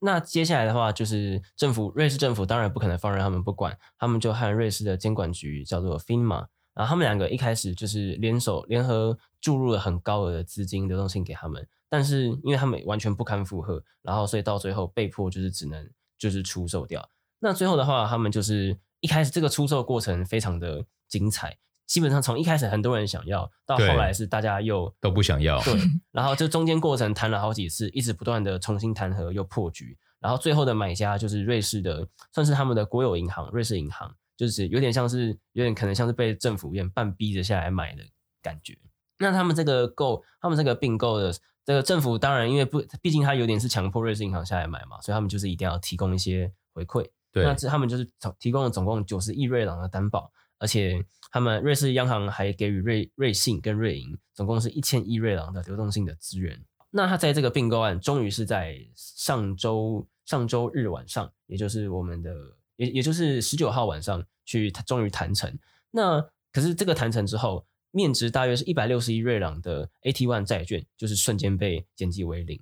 [0.05, 17.09] 那接下来的话，就是政府，瑞士政府当然不可能放任他们不管，他们就和瑞士的监管局叫做 FINMA，然后他们两个一开始就是联手联合注入了很高额的资金流动性给他们，但是因为他们完全不堪负荷，然后所以到最后被迫就是只能就是出售掉。
[17.39, 21.57] 那最后的话，他们就是一开始这个出售过程非常的精彩。
[21.85, 25.73] 基本上从一开始很多人想要，到后来是大家又都不想要，对，
[26.11, 38.03] 然后这中间过程谈了好几次，一直不断的重新谈和又破局，然后最后的买家就是瑞士的，算是他们的国有银行，瑞士银行，就是有点像是有点可能像是被政府有点半逼着下来买的
[38.41, 38.77] 感觉。
[39.19, 47.07] 那他们这个购，他们这个并购的这个政府当然因为不，毕竟他有点是强迫瑞士银行下来买嘛，所以他们就是一定要提供一些回馈。
[47.31, 48.07] 对，那这他们就是
[48.39, 50.31] 提供了总共九十亿瑞郎的担保，
[50.63, 56.57] 而且他们瑞士央行还给予瑞瑞信跟瑞银总共是一千亿瑞郎的流动性的资源。
[56.89, 62.33] 那他在这个并购案终于是在上周上周日晚上，也就是我们的
[62.77, 65.53] 也也就是十九号晚上去，终于谈成。
[65.91, 72.57] 那可是这个谈成之后，面值大约是一百六十亿瑞郎的 AT One 债券，就是瞬间被减记为零。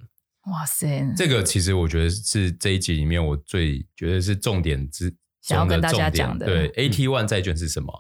[0.48, 1.14] 哇塞！
[1.16, 6.46] 这个其实我觉得是这一集里面我最觉得是重点之想要跟大家讲的。
[6.46, 7.92] 对，AT One 债券是什么？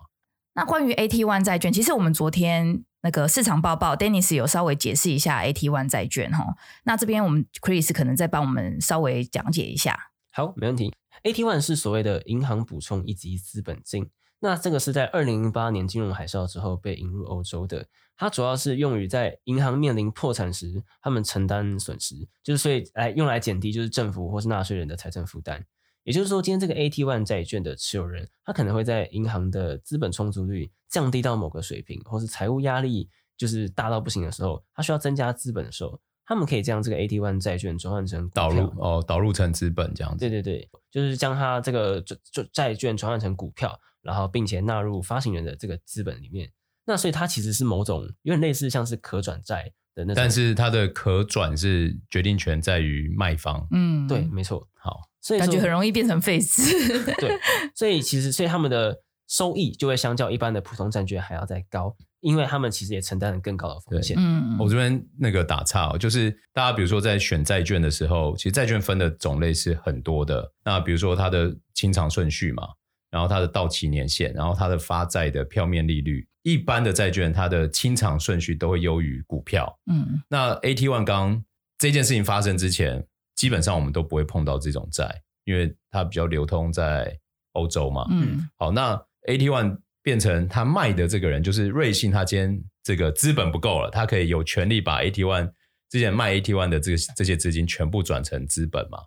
[0.53, 6.55] 那关于 AT One 债券，其实我们昨天那个市场报报，Dennis 有稍微解释一下 AT One 债券哈。
[6.83, 10.11] 那这边我们 Chris 可能再帮我们稍微讲解一下。
[10.31, 10.93] 好，没问题。
[11.23, 14.09] AT One 是所谓的银行补充以及资本金。
[14.43, 17.85] 那这个是在二零零八年金融海啸之后被引入欧洲的，
[18.17, 25.63] 它主要是用于在银行面临破产时，他们承担损失，就是所以来用来减低就是政府或是纳税人的财政负担。
[26.03, 40.19] 也就是说，今天这个 AT One 债券的持有人，他可能会在银行的资本充足率降低到某个水平，或是财务压力就是大到不行的时候，他需要增加资本的时候，他们可以将这个 AT One 债券转换成导入哦，导入成资本这样子。
[40.19, 43.79] 对对对，就是将它这个就就债券转换成股票。
[44.03, 46.51] 然后，并且纳入发行人的这个资本里面，
[46.85, 53.67] 那所以它其实是某种有点类似像是可转债的那种，但是它的可转是决定权在于卖方。
[53.69, 54.67] 嗯，对，没错。
[54.73, 56.61] 好，所以感觉很容易变成废纸。
[57.19, 57.37] 对，
[57.75, 64.15] 所以其实所以他们的收益就会相较一般的普通债券还要再高，因为他们其实也承担了更高的风险。
[64.19, 70.51] 嗯，我这边那个打岔哦，就是大家比如说在选债券的时候，其实债券分的种类是很多的。
[70.65, 72.63] 那比如说它的清偿顺序嘛。
[73.11, 79.77] 然后它的到期年限，然后它的发债的票面利率，一般的债券它的清偿顺序都会优于股票。
[79.91, 81.43] 嗯，那 AT One 刚
[81.77, 83.05] 这件事情发生之前，
[83.41, 87.17] 基本上我们都不会碰到这种债，因为它比较流通在
[87.53, 88.05] 欧洲嘛。
[88.11, 88.93] 嗯，好，那
[89.27, 95.51] AT One 变成他卖的这个人，就是瑞信，他今天这个资本不够了，他可以有权利把 AT One
[95.89, 98.99] 之前卖 AT One 的这个这些资金全部转成资本嘛。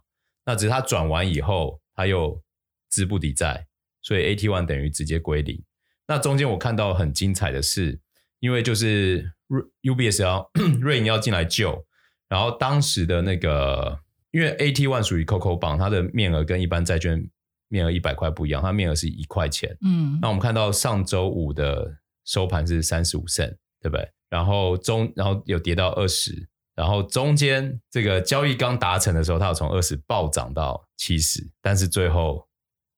[0.44, 2.42] 那只是他转完以后，他又
[2.90, 3.68] 资不抵债。
[4.02, 5.62] 所以 AT One 等于直接归零。
[6.08, 8.00] 那中间我看到很精彩的是，
[8.40, 11.86] 因为就是瑞 UBS 要瑞银要进来救，
[12.28, 14.00] 然后当时的那个，
[14.34, 17.24] 因为 AT1 属于 COCO bond，它的面额跟一般债券
[17.68, 19.74] 面额一百块不一样，它面额是一块钱。
[19.80, 24.06] 嗯，那我们看到上周五的收盘是三十五 cent，对不对？
[24.28, 32.46] 然后中然后有跌到二十，然后中间这个交易刚达成的时候，它有从二十暴涨到七十，但是最后。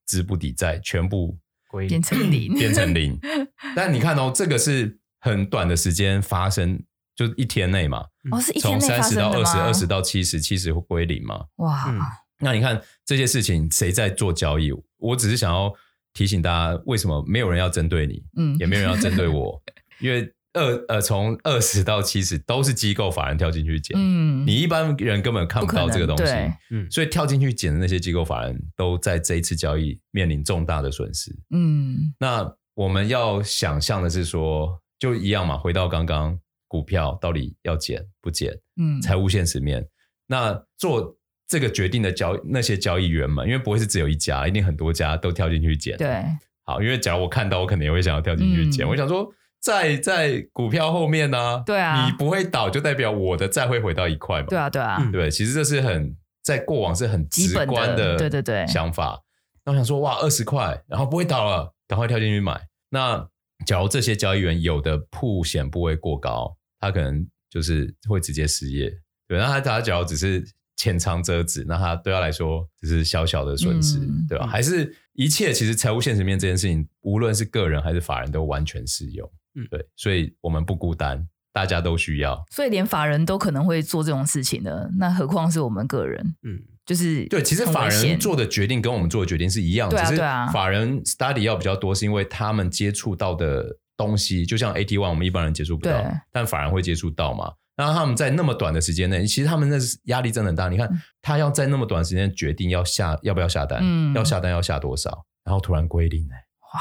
[0.08, 1.36] 资不抵债，全部
[1.68, 3.18] 归变成零，变成零。
[3.74, 6.80] 但你看哦，这个是很短的时间发生，
[7.16, 8.04] 就一天内嘛。
[8.30, 11.44] 哦，是一天内从三十到二十，二十到七十，七十会归零嘛？
[11.56, 11.98] 哇、嗯！
[12.38, 14.70] 那你看这些事情谁在做交易？
[14.98, 15.72] 我只是想要
[16.12, 18.22] 提醒大家，为什么没有人要针对你？
[18.36, 19.60] 嗯，也没有人要针对我，
[19.98, 20.32] 因为。
[20.58, 26.32] 二呃，从二十到七十都是机构法人跳进去捡，嗯，你一般人根本看不到这个东西，
[26.70, 36.38] 嗯，所以跳进去捡的那些机构法人都在这一次交易面临重大的损失，嗯，那我们要想象的是说，就一样嘛，回到刚刚
[36.76, 39.86] 股票到底要减不减，嗯，财务现实面，
[40.26, 41.16] 那做
[41.48, 46.22] 这个决定的交那些交易员们，因为不会是只有一家，一定很多家都跳进去减，对，
[46.64, 49.32] 好，因为假如我看到，我肯定也会想要跳进去减，嗯，我想说。
[49.58, 51.62] 债在股票后面呢、啊？
[51.66, 54.46] 对啊，你不会倒，就代表我的债会回到一块嘛？
[54.48, 59.20] 对啊，对啊，对，其实这是很在过往是很直观的，对对对，想法。
[59.64, 62.60] 那我想说，哇，二十块，然后不会倒了，赶快跳进去买。
[62.90, 63.28] 那
[63.66, 68.90] 假如这些交易员有的铺险部位过高，他可能就是会直接失业。
[69.28, 70.44] 对，那他他假如只是
[70.76, 74.46] 浅尝辄止，那他对他来说只是小小的损失，嗯、对吧？
[74.46, 79.28] 还是一切其实财务现实面这件事情，无论是个人还是法人都完全适用。
[79.54, 82.44] 嗯，对，所以我们不孤单，大家都需要。
[82.50, 86.36] 所以连法人都可能会做这种事情的，那何况是我们个人？
[86.42, 90.18] 嗯，就是对，其实法人做的决定跟我们做的决定是一样的，只是
[90.52, 97.52] 法人 study 要比较多，是因为他们接触到的东西，就像 AT One，我们一般人接触不到，但反而会接触到嘛。
[97.76, 100.68] 然后他们在那么短的时间内，其实他们那是压力真的很大。
[100.68, 100.88] 你看，
[101.20, 106.80] 他要在那么短时间决定要下要不要下单，嗯，要下单要下多少，然后突然归零，哇，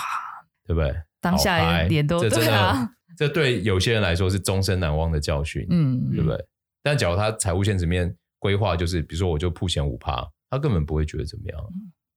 [0.66, 0.96] 对不对？
[1.20, 6.46] 当下一点都这真的对啊， 这对有些人来说是终身难忘的教训，嗯，对不对？
[6.82, 10.16] 但假如他财务现实面规划就是，比如说我就铺钱五趴，
[10.50, 11.62] 他他根本不会觉得怎么样。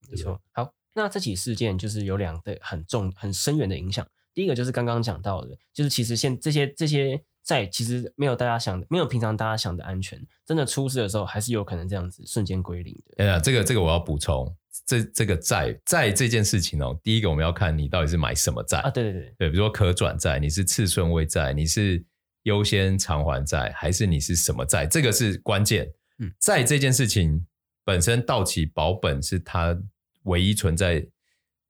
[0.09, 0.41] 没错。
[0.53, 4.07] 好，那这起事件就是有两个很重、很深远的影响。
[4.39, 10.17] 第一个就是刚刚讲到的，就是其实现这些这些债其实没有大家想的，没有平常大家想的安全。
[10.47, 13.25] 真的出事的时候，还是有可能这样子瞬间归零的。
[13.25, 18.91] 哎呀，这个这个我要补充，这这个债债这件事情哦，第一个我们要看你到底是买什么债啊？
[18.91, 22.01] 对对对对，比如说可转债，你是次顺位债，你是
[22.45, 24.87] 优先偿还债，还是你是什么债？
[24.87, 25.91] 这个是关键。
[26.21, 27.45] 嗯，债这件事情
[27.85, 29.77] 本身到期保本是它
[30.27, 31.05] 唯一存在。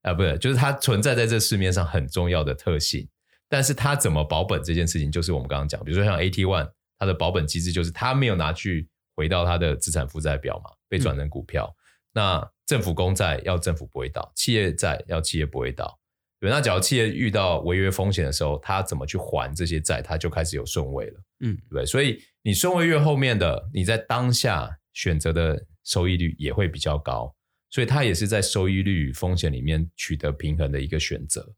[0.02, 3.08] 啊，不是，就是它存在在这市面上很重要的特性，
[3.48, 11.74] 但是它怎么保本这件事情，就是我们刚刚讲，比如说像 AT One，它的保本机制就是它没有拿去回到它的资产负债表嘛，被转成股票。
[11.74, 11.78] 嗯、
[12.14, 15.98] 那政府公债要政府不会倒，企业债要企业不会倒。
[16.40, 21.20] 对，那假如企业遇到违约风险的时候，它怎么去还这些债，它就开始有顺位了。
[21.40, 21.84] 嗯，对？
[21.84, 27.34] 所以你顺位越后面的，你在当下选择的收益率也会比较高。
[27.70, 31.54] 所以它也是在收益率与风险里面取得平衡的一个选择。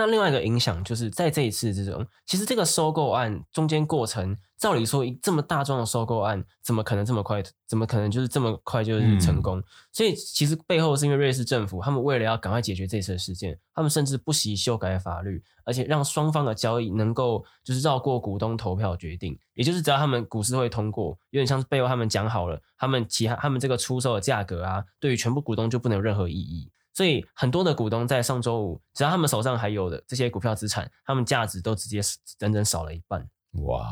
[0.00, 4.36] 好，那另外一个影响就是在这一次这种，其实这个收购案中间过程。
[4.58, 7.42] 照理说，一这么大众的收购案，怎么可能这么快？
[7.66, 9.58] 怎么可能就是这么快就是成功？
[9.58, 26.70] 嗯、所以其实背后是因为瑞士政府，他们为了要赶快解决这次的事件，他们甚至不惜修改法律，而且让双方的交易能够就是绕过股东投票决定，也就是只要他们股市会通过，有点像是背后他们讲好了，他们其他他们这个出售的价格啊，对于全部股东就不能有任何意义。
[26.92, 32.00] 所以很多的股东在上周五，只要他们手上还有的这些股票资产，他们价值都直接
[32.38, 33.28] 整整少了一半。
[33.64, 33.86] 哇！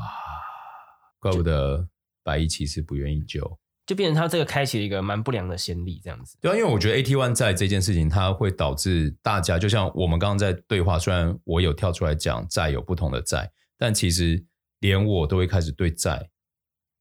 [1.21, 1.89] 怪不得
[2.23, 6.37] 百亿其实不愿意救，就变成他这个开启了一个蛮不良的先例，这样子。
[6.41, 14.45] 对啊，因为我觉得 AT One 债这件事情，它会导致大家，就像我们刚刚在对话，虽然我有跳出来讲债有不同的债，但其实
[14.79, 16.31] 连我都会开始对债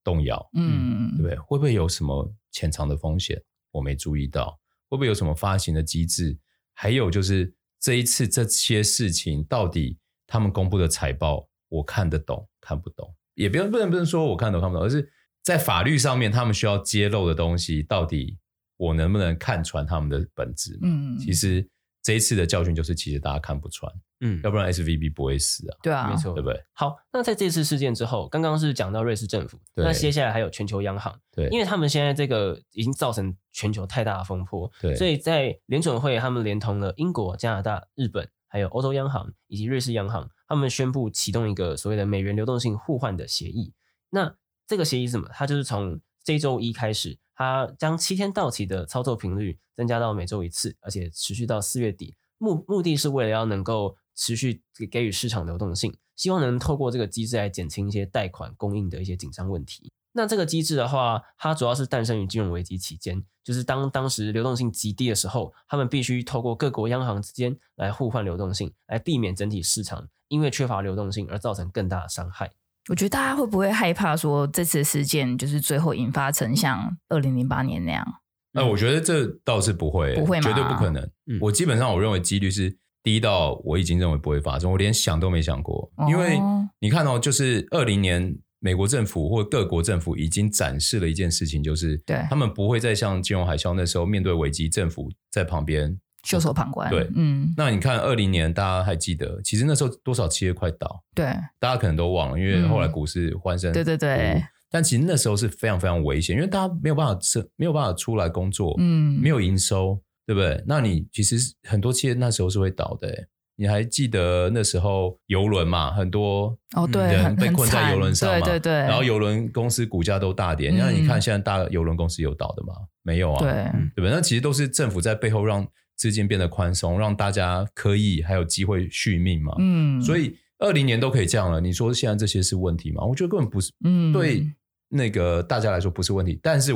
[0.03, 1.37] 动摇，嗯，对不对？
[1.37, 3.39] 会不会有什么潜藏的风险？
[3.69, 4.57] 我没注意到，
[4.89, 6.37] 会不会有什么发行的机制？
[6.73, 13.13] 还有就是这一次这些事情，到底他们公布的财报，我看得懂看不懂？
[13.35, 15.11] 也不用不能不能说我看懂看不懂，而是
[15.43, 18.37] 在法律上面他们需要揭露的东西，到底
[18.77, 20.77] 我能不能看穿他们的本质？
[20.81, 21.67] 嗯，其实
[22.07, 23.91] 这一次的教训就是，其实大家看不穿，
[24.21, 25.75] 嗯，要不然 SVB 不会死啊。
[25.83, 26.57] 对啊，没错，对不对？
[26.71, 40.29] 好，那在这次事件之后，刚刚是讲到瑞士政府，那接下来还有全球央行，对，因为他们现在这个已经造成全球太大的风波，对，所以在联准会他们连同了英国、加拿大、日本，还有欧洲央行以及瑞士央行。
[40.47, 43.73] 他们宣布启动一个所谓的美元流动性互换的协议。
[44.11, 44.33] 那
[44.65, 45.27] 这个协议是什么？
[45.33, 52.15] 它就是从这周一开始，它将七天到期的操作频率增加到每周一次，而且持续到四月底。
[52.39, 59.91] 目目的是为了要能够持续给予市场流动性，希望能透过这个机制来减轻一些贷款供应的一些紧张问题。
[60.13, 72.51] 那这个机制的话，它主要是诞生于金融危机期间，就是当当时流动性极低的时候，他们必须透过各国央行之间来互换流动性，来避免整体市场因为缺乏流动性而造成更大的伤害。
[72.89, 78.05] 我觉得大家会不会害怕说这次事件就是最后引发成像二零零八年那样？
[78.53, 80.43] 那、呃、我觉得这倒是不会，不会吗？
[80.43, 81.03] 绝对不可能。
[81.27, 85.91] 嗯、我基本上我认为几率是低到我已经认为不会发生，我连想都没想过。
[85.97, 86.39] 哦、因为
[86.79, 88.37] 你看哦，就是二零年。
[88.59, 95.95] 美国政府或各国政府已经展示了一件事情，就是对他们不会再像金融海啸那时候面对危机，政府在旁边
[96.27, 96.89] 袖手旁观。
[96.89, 97.53] 对，嗯。
[97.55, 101.03] 那你看二零年，大家还记得，其实那时候多少企业快倒？
[101.15, 101.25] 对，
[101.59, 103.73] 大家可能都忘了，因为后来股市欢声、嗯。
[103.73, 104.43] 对对对。
[104.69, 110.61] 但其实那时候是非常非常危险，因为大家没有办法生没有办法出来工作，嗯，没有营收，对不对？
[110.67, 113.27] 那你其实很多企业那时候是会倒的。
[113.59, 115.91] 你还记得那时候游轮嘛？
[115.91, 118.73] 很多哦，对，人被困在游轮上嘛，对对对。
[118.73, 120.69] 然后游轮公司股价都大跌。
[120.69, 122.73] 那、嗯、你看现在大游轮公司有倒的吗？
[123.01, 123.51] 没有啊，对，
[123.95, 124.15] 对吧？
[124.15, 125.65] 那其实都是政府在背后让
[125.97, 129.53] 资金变得宽松，让大家可以还有机会续命嘛。
[129.59, 131.59] 嗯，所以二零年都可以这样了。
[131.59, 133.03] 你说现在这些是问题吗？
[133.03, 133.73] 我觉得根本不是。
[133.83, 134.47] 嗯，对，
[134.89, 136.39] 那个大家来说不是问题。
[136.41, 136.71] 但是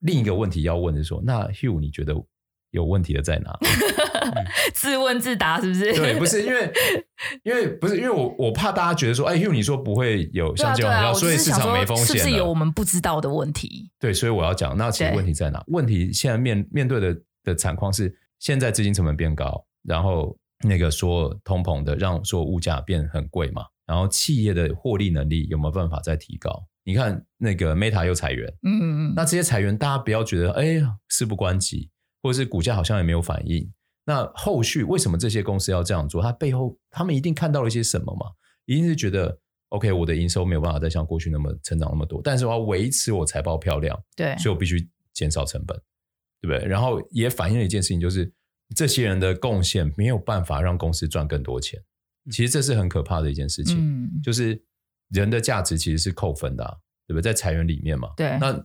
[0.00, 2.14] 另一个问题要问的是说，那 Hugh 你觉得
[2.70, 3.58] 有问题的在哪？
[4.74, 5.92] 自问自答是不是？
[5.92, 6.72] 对，不是因为，
[7.42, 13.90] 因为不是因为我我怕大家觉得说，哎，，Hugh 你说不会有像这种，啊啊、所以市场没风险，是不是有我们不知道的问题？
[13.98, 15.62] 对，所以我要讲，那其实问题在哪？
[15.68, 26.66] 问题现在面面对的的惨况是，现在资金成本变高，然后那个说通膨的让说物价变很贵嘛，然后企业的获利能力有没有办法再提高？
[26.82, 31.90] 你看那个 Meta 又裁员，嗯嗯嗯，那这些裁员大家不要觉得哎呀事不关己，
[32.22, 33.70] 或者是股价好像也没有反应。
[34.06, 36.22] 那后续为什么这些公司要这样做？
[36.22, 38.26] 它背后他们一定看到了一些什么嘛？
[38.64, 39.38] 一定是觉得
[39.68, 45.80] ，OK，我的营收没有办法再像过去那么成长那么多，但是我要维持我财报漂亮，对，所以我必须减少成本。
[46.40, 46.66] 对不对？
[46.66, 48.32] 然后也反映了一件事情，就是
[48.74, 51.82] 这些人的贡献没有办法让公司赚更多钱。
[52.30, 54.62] 其实这是很可怕的一件事情，嗯，就是
[55.08, 56.76] 人的价值其实是扣分的啊，
[57.06, 57.22] 对不对？
[57.22, 58.38] 在裁员里面嘛，对。
[58.38, 58.62] 那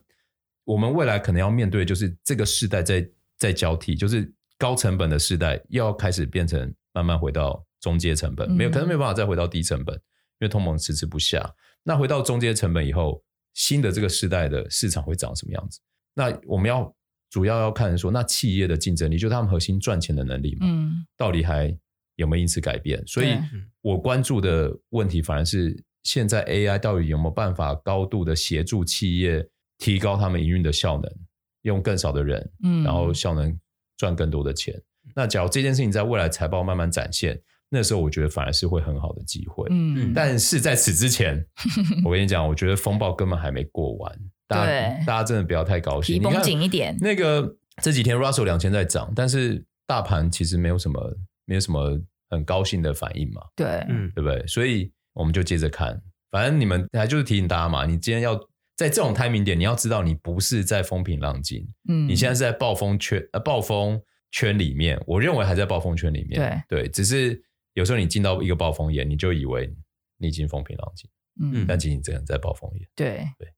[0.64, 3.08] 我们未来可能要面对，就是这个世代在
[3.38, 10.00] 在交替，就是高成本的世代又要开始变成慢慢回到中阶成本，没有可能没有办法再回到低成本，因
[10.40, 11.54] 为通膨迟迟不下。
[11.82, 13.22] 那回到中阶成本以后，
[13.54, 15.80] 新的这个世代的市场会长什么样子？
[16.14, 16.94] 那我们要
[17.30, 21.76] 主要要看说，那企业的竞争力，就是他们核心赚钱的能力嘛，嗯，到底还
[22.16, 23.02] 有没有因此改变？
[23.06, 23.36] 所以
[23.82, 29.46] 我关注的问题反而是，现在 AI 到底有没有办法高度的协助企业
[29.78, 31.12] 提高他们营运的效能，
[31.62, 33.58] 用更少的人，嗯，然后效能
[33.96, 34.80] 赚更多的钱。
[35.14, 39.66] 那假如这件事情在未来财报慢慢展现，那时候我觉得反而是会很好的机会。
[39.70, 41.44] 嗯，但是在此之前，
[42.04, 44.18] 我跟你讲，我觉得风暴根本还没过完。
[44.48, 46.96] 大家大家真的不要太高兴，皮绷紧一点。
[47.00, 53.42] 那个这几天 Russell 两千在涨，但是大盘其实没有什么，没有什么很高兴的反应嘛。
[53.56, 54.46] 对，嗯，对不对？
[54.46, 56.00] 所以我们就接着看。
[56.30, 58.36] 反正你们还就是提醒大家嘛，你今天要
[58.76, 64.00] 在这种 timing 点，你要知道你不是在风平浪静，嗯，你现在是在暴风圈呃暴风
[64.32, 65.00] 圈里面。
[65.06, 67.42] 我认为还在暴风圈里面，对对，只是
[67.74, 69.72] 有时候你进到一个暴风眼，你就以为
[70.18, 72.88] 你已经风平浪静，嗯，但其实你真的在暴风眼。
[72.94, 73.48] 对对。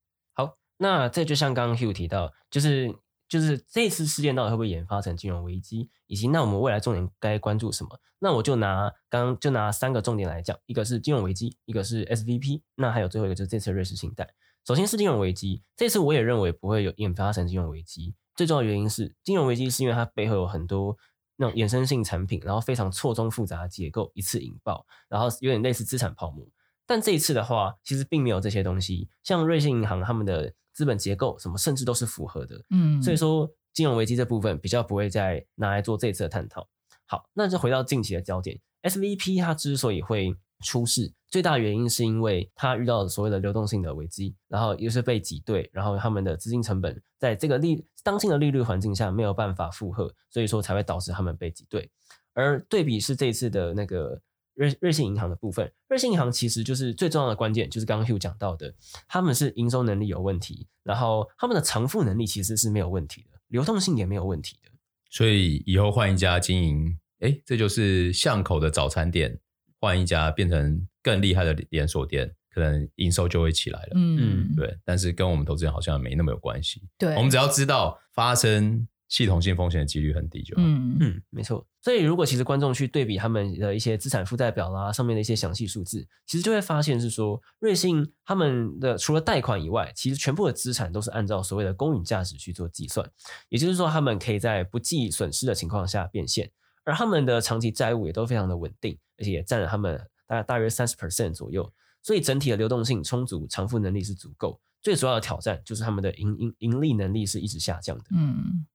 [0.79, 2.95] 那这就像刚刚 Hugh 提到，就是
[3.29, 8.01] 就是这次事件到底会不会演发成金融危机，以及那我们未来重点该关注什么？
[8.21, 14.29] 那我就拿刚刚就拿三个重点来讲，一个是金融危机，一个是 SVP，那还有最后一个就是这次瑞士信贷。
[14.65, 20.97] 首先是金融危机，这次我也认为不会有演发成金融危机，最重要的原因是金融危机是因为它背后有很多
[21.37, 26.47] 那种衍生性产品，然后非常错综复杂的结构一次引爆，然后有点类似资产泡沫。
[26.89, 30.53] 但这一次的话，其实并没有这些东西，像瑞信银行他们的。
[30.75, 36.69] 资本结构什么，甚至都是符合的，嗯，所以说金融危机这部分比较不会再拿来做这次的探讨。
[37.05, 40.33] 好，那就回到近期的焦点，SVP 它之所以会
[40.65, 51.91] 出事，最大原因是因为它遇到了所谓的流动性的危机，然后又是被挤兑，然后他们的资金成本在这个利当今的利率环境下没有办法负荷，所以说才会导致他们被挤兑。
[52.35, 54.23] 而对比是这一次的那个。
[54.59, 58.75] 瑞瑞信银行的部分，瑞信银行其实就是最重要的关键，就是刚刚 Hugh 讲到的，
[59.07, 64.71] 他们是营收能力有问题，然后他们的偿付能力其实是没有问题的，流动性也没有问题的。
[65.09, 69.39] 所以以后换一家经营，哎，这就是巷口的早餐店，
[69.79, 73.93] 换一家变成更厉害的连锁店，可能营收就会起来了。
[73.95, 74.77] 嗯，对。
[74.85, 76.83] 但是跟我们投资人好像没那么有关系。
[76.99, 78.89] 对，我们只要知道发生。
[79.09, 81.67] 系统性风险的几率很低就嗯嗯，没错。
[81.81, 93.11] 所以如果其实观众去对比他们的一些资产负债表啦，上面的一些详细数字，其实就会发现是说，瑞信他们的除了贷款以外，其实全部的资产都是按照所谓的公允价值去做计算，
[93.49, 96.51] 也就是说，他们可以在不计损失的情况下变现，
[96.85, 99.97] 而他们的长期债务也都非常的稳定，而且也占了他们
[100.27, 104.61] 大概大约三十 percent 左右，所以整体的流动性充足，偿付能力是足够。
[104.83, 108.67] 最主要的挑战就是他们的盈盈盈利能力是一直下降的，嗯。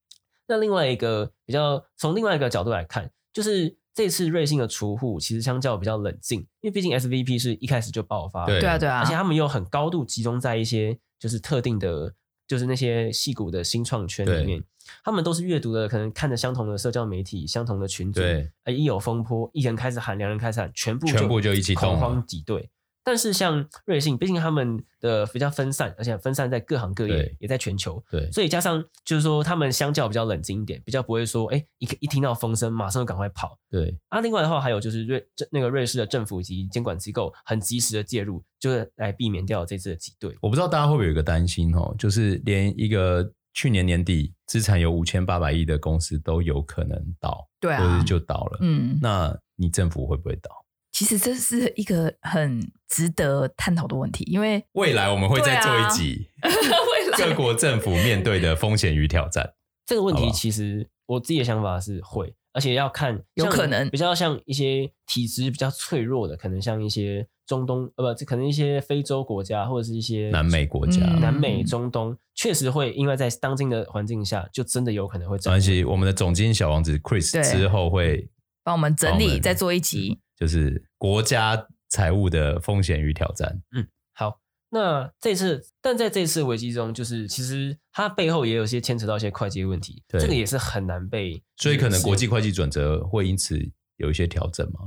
[0.53, 12.13] 那另外一个比较从另外一个角度来看，就是这次瑞幸的储户其实相较比较冷静，因为毕竟 SVP 是一开始就爆发，对啊对啊，而且他们又很高度集中在一些就是特定的，
[12.47, 14.63] 就是那些戏骨的新创圈里面，
[15.03, 22.69] 他们都是阅读的，可能看着相同的社交媒体、相同的群组，对，一有风波，一人开始喊，两人开始喊，全部全部就一起恐慌挤兑。
[23.03, 33.97] 但是像瑞信，毕竟他们的比较分散，而且分散在各行各业，也在全球，对，所以加上就是说他们相较比较冷静一点，比较不会说，哎、欸，一一听到风声马上就赶快跑，对。
[34.07, 40.33] 啊，另外的话还有就是瑞这那个瑞士的政府及监管机构很及时的介入，就是来避免掉这次的挤兑。
[40.41, 50.49] 我不知道大家会不会有一个担心哦，就是连一个去年年底资产有五千八百亿的公司都有可能倒，对、啊，或者就倒了，嗯，那你政府会不会倒？
[50.93, 59.55] 其实这是一个很值得探讨的问题，因为未来我们会再做一集， 未来各国政府面对的风险与挑战。
[59.87, 75.37] 这个问题其实我自己的想法是会，而且要看有可能比较像一些体质比较脆弱的，可能像一些中东呃不，这可能一些非洲国家或者是一些南美国家，南美中东确实会因为在当今的环境下，就真的有可能会。
[75.37, 78.29] 没关系，我们的总经小王子 Chris 之后会
[78.63, 80.19] 帮我们整理，再做一集。
[80.43, 83.61] 就是国家财务的风险与挑战。
[83.73, 84.41] 嗯，好，
[84.71, 91.41] 那这次，但在这次危机中，就是其实它背后也有些牵扯到一些会计问题，对，这个也是很难被。
[91.55, 93.57] 所以可能国际会计准则会因此
[93.95, 94.79] 有一些调整吗？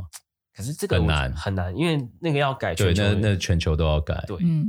[0.54, 4.22] 可是这个很难很难，因为那个要改对，全球那那全球都要改。
[4.26, 4.66] 对，嗯，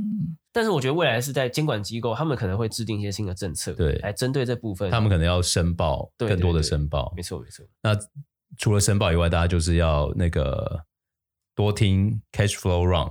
[0.50, 7.12] 但是我觉得未来是在监管机构，他们可能会制定一些新的政策，对来针对这部分，他们可能要申报更多的申报。
[7.14, 7.66] 没错没错。
[7.82, 7.94] 那
[8.56, 10.84] 除了申报以外，大家就是要那个
[11.54, 13.10] 多听 Cash Flow Run，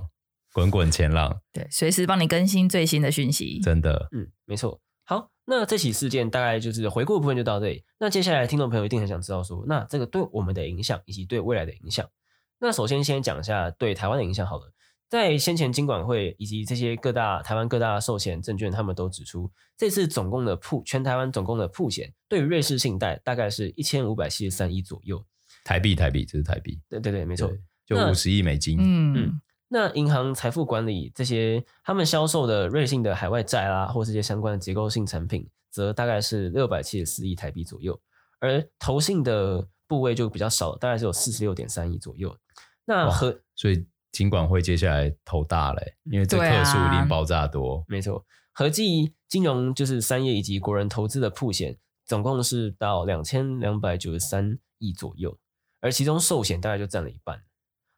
[0.52, 3.60] 滚滚前浪， 对，随时帮你更新最新的讯息。
[3.60, 4.08] 真的。
[4.12, 4.80] 嗯，没错。
[5.04, 7.84] 好，那这起事件大概就是回顾部分就到这里。
[7.98, 12.06] 那接下来听众朋友一定很想知道说，那这个对我们的影响以及对未来的影响。
[12.58, 14.72] 那首先先讲一下对台湾的影响好了。
[15.08, 25.24] 在先前金管会以及这些各大台湾各大寿险证券，他们都指出，这次总共的铺全台湾总共的铺险，对于瑞士信贷大概是一千五百七十三亿左右。
[25.64, 26.78] 台币，台币，这是台币。
[26.90, 27.50] 对对对，没错，
[27.86, 28.76] 就五十亿美金。
[28.78, 29.40] 嗯嗯。
[29.68, 37.98] 那银行财富管理这些他们销售的瑞信的海外债啦，或这些相关的结构性产品，则大概是六百七十四亿台币左右，
[38.40, 42.36] 而投信的部位就比较少，大概是有四十六点三亿左右。
[42.84, 43.86] 那和所以。
[44.10, 47.76] 金管会接下来头大嘞，因为这客数一定爆炸多。
[47.76, 55.38] 啊、没错，合计金融就是商业以及国人投资的曝险，总共是到两千两百九十三亿左右，
[55.80, 57.42] 而其中寿险大概就占了一半。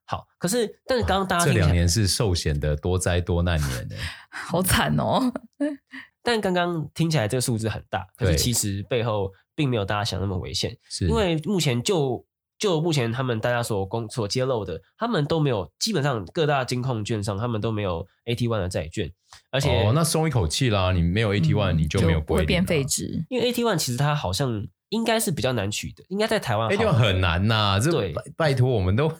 [0.04, 3.96] 好，可是但是刚刚大家这两年是寿险的多灾多难年呢，
[4.30, 5.32] 好惨哦。
[6.22, 12.26] 但刚刚听起来这个数字很大，可是其实背后并没有大家想那么危险，是因为目前就。
[12.60, 19.10] 就目前他们大家所公所揭露的，他们都没有，基本上各大金控券商他们都没有 AT One 的债券，
[19.50, 29.10] 而且哦，那松一口气啦，你没有 AT One，、你就没有不会变废纸，因为 AT One 其实它好像应该是比较难取的，应该在台湾 AT One 很难呐、啊，这对，拜托我们都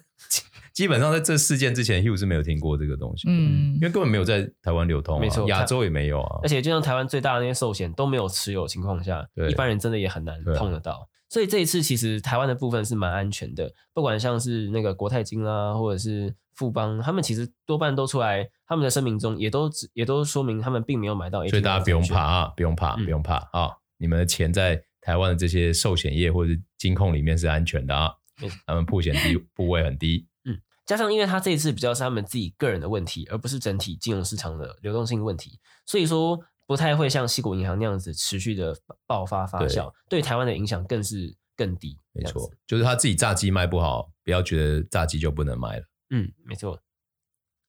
[0.75, 11.09] 基本上在这事件之前，Hugh 是没有听过这个东西，嗯，因为根本没有在台湾流通、啊，没错，亚洲也没有啊，而且就像台湾最大的那些寿险都没有持有情况下，一般人真的也很难碰得到。
[11.31, 28.13] 所以这一次其实台湾的部分是蛮安全的，不管像是那个国泰金啦，或者是富邦，他们其实多半都出来，他们的声明中也都也都说明他们并没有买到 AT1，所以大家不用怕啊，不用怕，嗯、不用怕啊，你们的钱在台湾的这些寿险业或者是金控里面是安全的啊，
[28.43, 36.41] 嗯、他们曝险低部位很低，嗯，加上因为他这一次比较是他们自己个人的问题，而不是整体金融市场的流动性问题，所以说。
[36.71, 38.73] 不太会像西谷银行那样子持续的
[39.05, 41.99] 爆发发酵，对，对台湾的影响更是更低。
[42.13, 45.85] 没错，就是他自己炸鸡卖不好，不要觉得炸鸡就不能卖了。
[46.11, 46.81] 嗯，没错。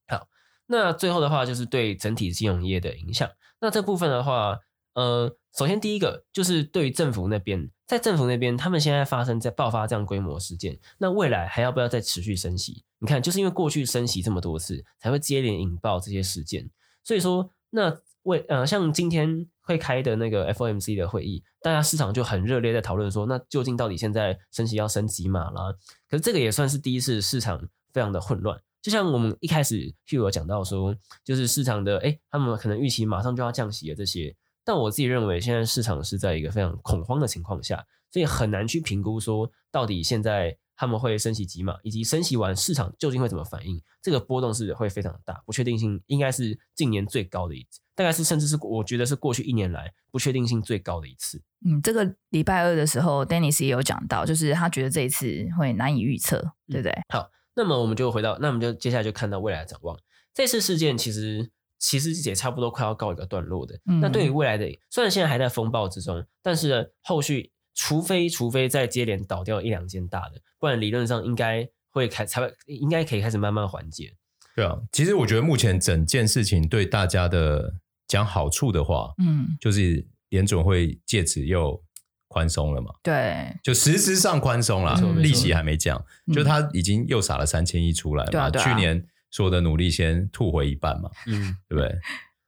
[0.08, 0.28] 好，
[0.68, 3.28] 那最后的话就是对整体金融业的影响。
[3.60, 4.60] 那这部分的话，
[4.94, 12.84] 呃，首先第一个就是对于政府那边，在政府那边，他们现在发生在爆发这样规模事件，那未来还要不要再持续升息？
[13.00, 16.70] 你看，就是因为过去升息这么多次，才会接连引爆这些事件。
[17.04, 18.00] 所以说，那。
[18.24, 25.74] 为呃，像今天会开的那个 FOMC 的会议，大家市场就很热烈在讨论说，那究竟到底现在升息要升几码啦？
[26.10, 28.60] 可是这个也算是第一次市场非常的混乱。
[28.82, 40.58] 就像我们一开始就有讲到说，就是市场的诶，他们可能预期马上就要降息了这些，但我自己认为现在市场是在一个非常恐慌的情况下，所以很难去评估说到底现在。
[40.74, 43.80] 他们会升息几码，以及升息完市场究竟会怎么反应？
[44.02, 51.42] 这个波动是会非常大，不确定性应该是近年最高的一次，大概是甚至是我觉得是过去一年来不确定性最高的一次。
[51.66, 56.38] 嗯，这个礼拜二的时候，Dennis 也有讲到，就是他觉得这一次会难以预测，
[56.68, 56.92] 对不对？
[56.92, 59.98] 嗯，好，那么我们就回到，那我们就接下来就看到未来的展望。
[60.34, 63.80] 这次事件其实其实也差不多快要告一个段落的。
[63.86, 67.52] 嗯，那对于未来的，虽然现在还在风暴之中，但是呢，后续。
[67.74, 74.14] 除非除非再接连倒掉一两间大的，不然理论上应该会开才会应该可以开始慢慢缓解。
[74.54, 77.74] 对啊，其实我觉得目前整件事情对大家的
[78.12, 81.82] 讲好处的话，嗯，就是联准会借此又
[82.28, 82.94] 宽松了嘛。
[83.02, 88.40] 对，就实质上宽松了，利息还没降，嗯、就他已经又撒了三千亿出来嘛。
[88.40, 91.98] 啊啊，去年所有的努力先吐回一半嘛，嗯，对不对？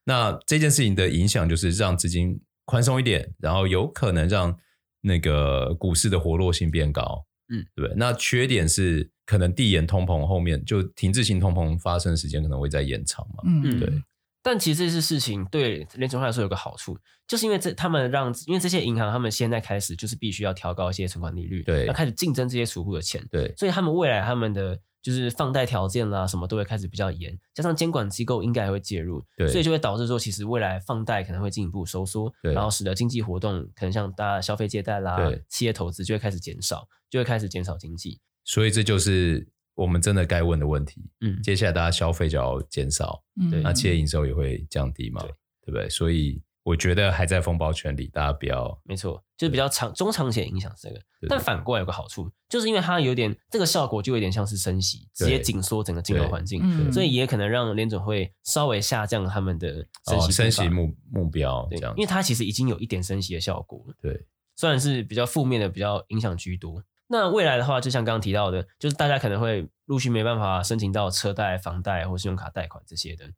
[0.03, 4.57] 那这件事情的影响就是让资金宽松一点，然后有可能让。
[5.05, 7.93] 那个股市的活络性变高，嗯，对不对？
[7.97, 13.89] 那缺点是可能递延通膨后面就停滞性通膨发生的时间可能会再延长嘛，嗯，对。
[14.43, 16.95] 但其实这些事情对联储会来说有个好处，
[17.27, 24.79] 就是因为这他们让，因为这些银行他们现在开始就是必须要调高一些存款利率，对，要开始竞争这些储户的钱，对，所以他们未来他们的。
[25.03, 35.19] 就是放贷条件啦，什么都会开始比较严，加上监管机构应该还会介入，对，所以就会导致说，其实未来放贷可能会进一步收缩，对，然后使得经济活动可能像大家消费借贷啦，
[35.49, 38.21] 企业投资就会开始减少，就会开始减少经济。
[38.45, 41.09] 所以这就是我们真的该问的问题。
[41.21, 45.29] 嗯，接下来大家消费就要减少，嗯，那企业营收也会降低嘛，对，
[45.65, 45.89] 对不对？
[45.89, 48.79] 所以我觉得还在风暴圈里，大家不要。
[48.83, 51.01] 没错，就是比较长中长期的影响是这个。
[51.27, 61.67] 但反过来有个好处，就是因为它有点这个效果，就有点像是升息，直接紧缩整个金融环境，所以也可能让联准会稍微下降他们的升息、哦、升息目目标。
[61.71, 63.95] 这样，因为它其实已经有一点升息的效果了。
[64.01, 66.83] 对，虽然是比较负面的，比较影响居多。
[67.07, 73.29] 那未来的话，就像刚刚提到的，就是大家可能会陆续没办法申请到车贷、房贷或信用卡贷款这些的。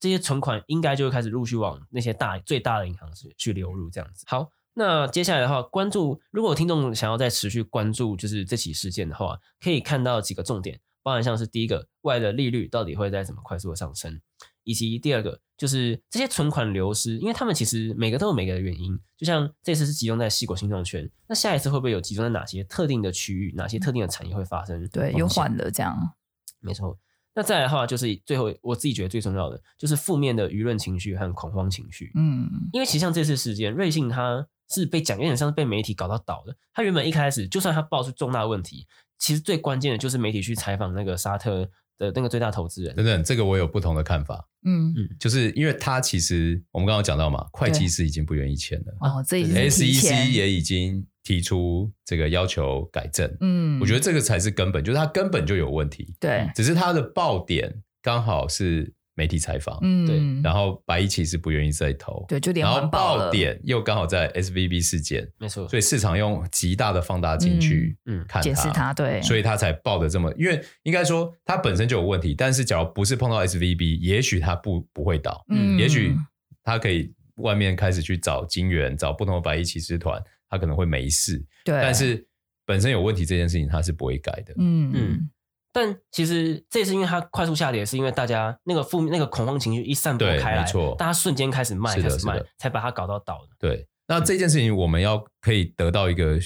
[0.00, 4.24] 这些存款应该就会开始陆续往那些大最大的银行去去流入，这样子。
[4.26, 14.18] 好，那接下来的话，关注如果听众想要再持续关注就是这起事件的话，可以看到几个重点，包含像是第一个，未来的利率到底会在怎么快速的上升，
[14.70, 24.88] 以及第二个就是这些存款流失，因为他们其实每个都有每个的原因，就像这次是集中在西果新创圈，那下一次会不会有集中在哪些特定的区域，哪些特定的产业会发生？
[24.88, 26.14] 对，有缓的这样，
[26.60, 26.98] 没错。
[27.34, 32.10] 那再来的话，就是最后我自己觉得最重要的，就是负面的舆论情绪和恐慌情绪。
[32.16, 36.56] 嗯，因为其实像这次事件，瑞幸它是被讲有点像是被媒体搞到倒的。
[36.72, 38.86] 它原本一开始就算它爆出重大问题，
[39.18, 41.70] 其实最关键的就是媒体去采访那个沙特
[42.00, 42.92] 的那个最大投资人。
[42.96, 44.44] 等等，这个我有不同的看法。
[44.66, 48.96] 嗯嗯，就是因为他其实我们刚刚讲到嘛，会计师已经不愿意签了。
[49.00, 51.06] 哦，这 SEC 也已经。
[51.22, 58.90] 提出这个要求改正，嗯，我觉得这个才是根本，就是他根本就有问题，对，只是他的爆点刚好是
[59.20, 76.16] 媒体采访，嗯，对，然后白衣骑士不愿意再投，对，就连环爆，然后爆点又刚好在 SVB 事件，没错，所以市场用极大的放大镜去嗯看它，解释它，对，所以他才爆的这么，因为应该说它本身就有问题，但是假如不是碰到 SVB，也许它不不会倒，嗯，也许
[76.64, 80.18] 它可以外面开始去找金源，找不同的白衣骑士团。
[80.52, 82.26] 他可能会没事，对，但是
[82.66, 84.90] 本身有问题这件事情他是不会改的，嗯。
[84.92, 85.30] 嗯。
[85.72, 93.48] 但其实这次因为它快速下跌，是因为大家那个负面那个恐慌情绪一散播开来，没错，大家瞬间开始卖，开始卖，才把它搞到倒的。
[93.58, 96.38] 对，那这件事情我们要可以得到一个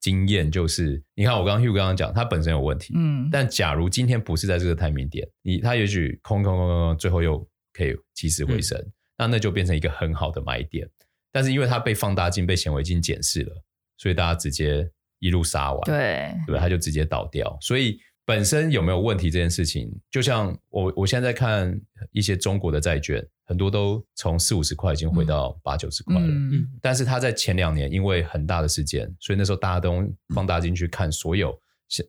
[0.00, 7.38] 经验，就是你看我刚刚 Hugh 刚刚讲，它本身有问题，嗯，但假如今天不是在这个 timing 点，你它也许空空空空空，最后又
[7.72, 8.76] 可以起死回生，
[9.16, 10.88] 那那就变成一个很好的买点。
[11.32, 13.62] 但是因为它被放大镜、被显微镜检视了，
[13.98, 17.56] 所以大家直接一路杀完，对对，它就直接倒掉。
[17.60, 26.26] 所以本身有没有问题这件事情，就像我我现在在看一些中国的债券，很多都从四五十块已经回到八九十块了。
[26.26, 30.04] 嗯，但是它在前两年因为很大的事件，所以那时候大家都
[30.34, 31.56] 放大镜去看所有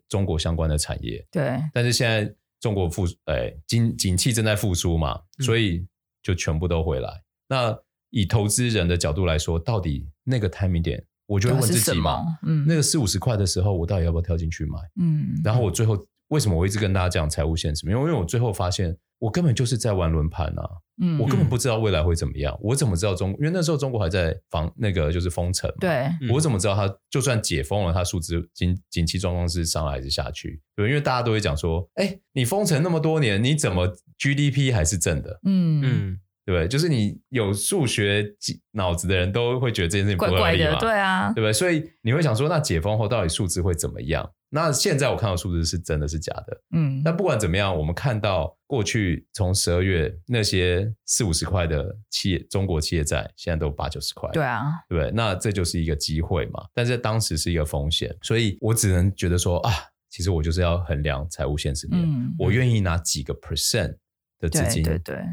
[0.10, 1.24] 中国相关的产业。
[1.30, 1.56] 对。
[1.72, 5.86] 但是现在中国复哎经景气正在复苏嘛，所以
[6.24, 7.10] 就全部都回来。
[7.48, 7.78] 那
[8.10, 14.80] 以投资人的角度来说，到底那个 timing 点，我就会问自己嘛，嗯，那个四五十块的时候，我到底要不要跳进去买？
[15.00, 15.98] 嗯，然后我最后
[16.30, 17.86] 为什么我一直跟大家讲财务现实？
[17.86, 20.70] 因为因为我最后发现，我根本就是在玩轮盘啊，
[21.02, 23.32] 嗯，我根本不知道未来会怎么样，我怎么知道中？
[23.40, 30.62] 因为那时候中国还在防那个就是封城，对，我怎么知道它就算解封了，它数字经经济状况是上来还是下去？
[30.76, 35.40] 对，因为大家都会讲说，哎，你封城那么多年，你怎么 GDP 还是正的？
[35.44, 36.20] 嗯嗯。
[36.48, 36.66] 对不对？
[36.66, 38.26] 就是你有数学
[38.72, 41.52] 脑子的人都会觉得这件事情不合理嘛，怪怪的，对啊，对不对？
[41.52, 44.32] 所以你会想说，那解封后到底数字会怎么样？
[44.50, 47.02] 那现在我看到数字是真的是假的，嗯。
[47.04, 55.12] 那不管怎么样，我们看到过去从十二月那些四五十块的企业，中国企业债现在都八九十块，对啊，对不对？
[55.12, 59.74] 那这就是一个机会嘛，但是当时是一个风险，所以我只能觉得说啊，
[60.10, 63.98] 其实我就是要衡量财务现实面，嗯，我愿意拿几个 percent
[64.40, 65.26] 的资金，对对对。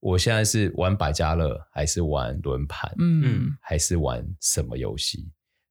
[0.00, 2.90] 我现在是玩百家乐，还是玩轮盘？
[2.98, 5.28] 嗯，还是玩什么游戏？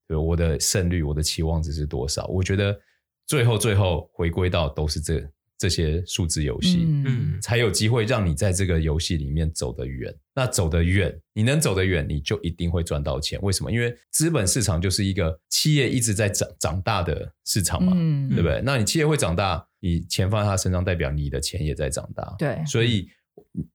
[0.08, 2.28] 对，我的胜率，我的期望值是多少？
[2.28, 2.80] 我觉得
[3.26, 5.28] 最后最后回归到都是这
[5.58, 10.16] 这些数字游戏，嗯，才有机会让你在这个游戏里面走得远。
[10.36, 13.40] 那走得远，你能走得远，你就一定会赚到钱。
[13.42, 13.72] 为什么？
[13.72, 18.62] 因为资本市场就是一个企业一直在长长大的市场嘛，嗯，对不对？
[18.64, 22.36] 那你企业会长大，你钱放在他身上，代表你的钱也在长大。
[22.38, 23.10] 对，所以。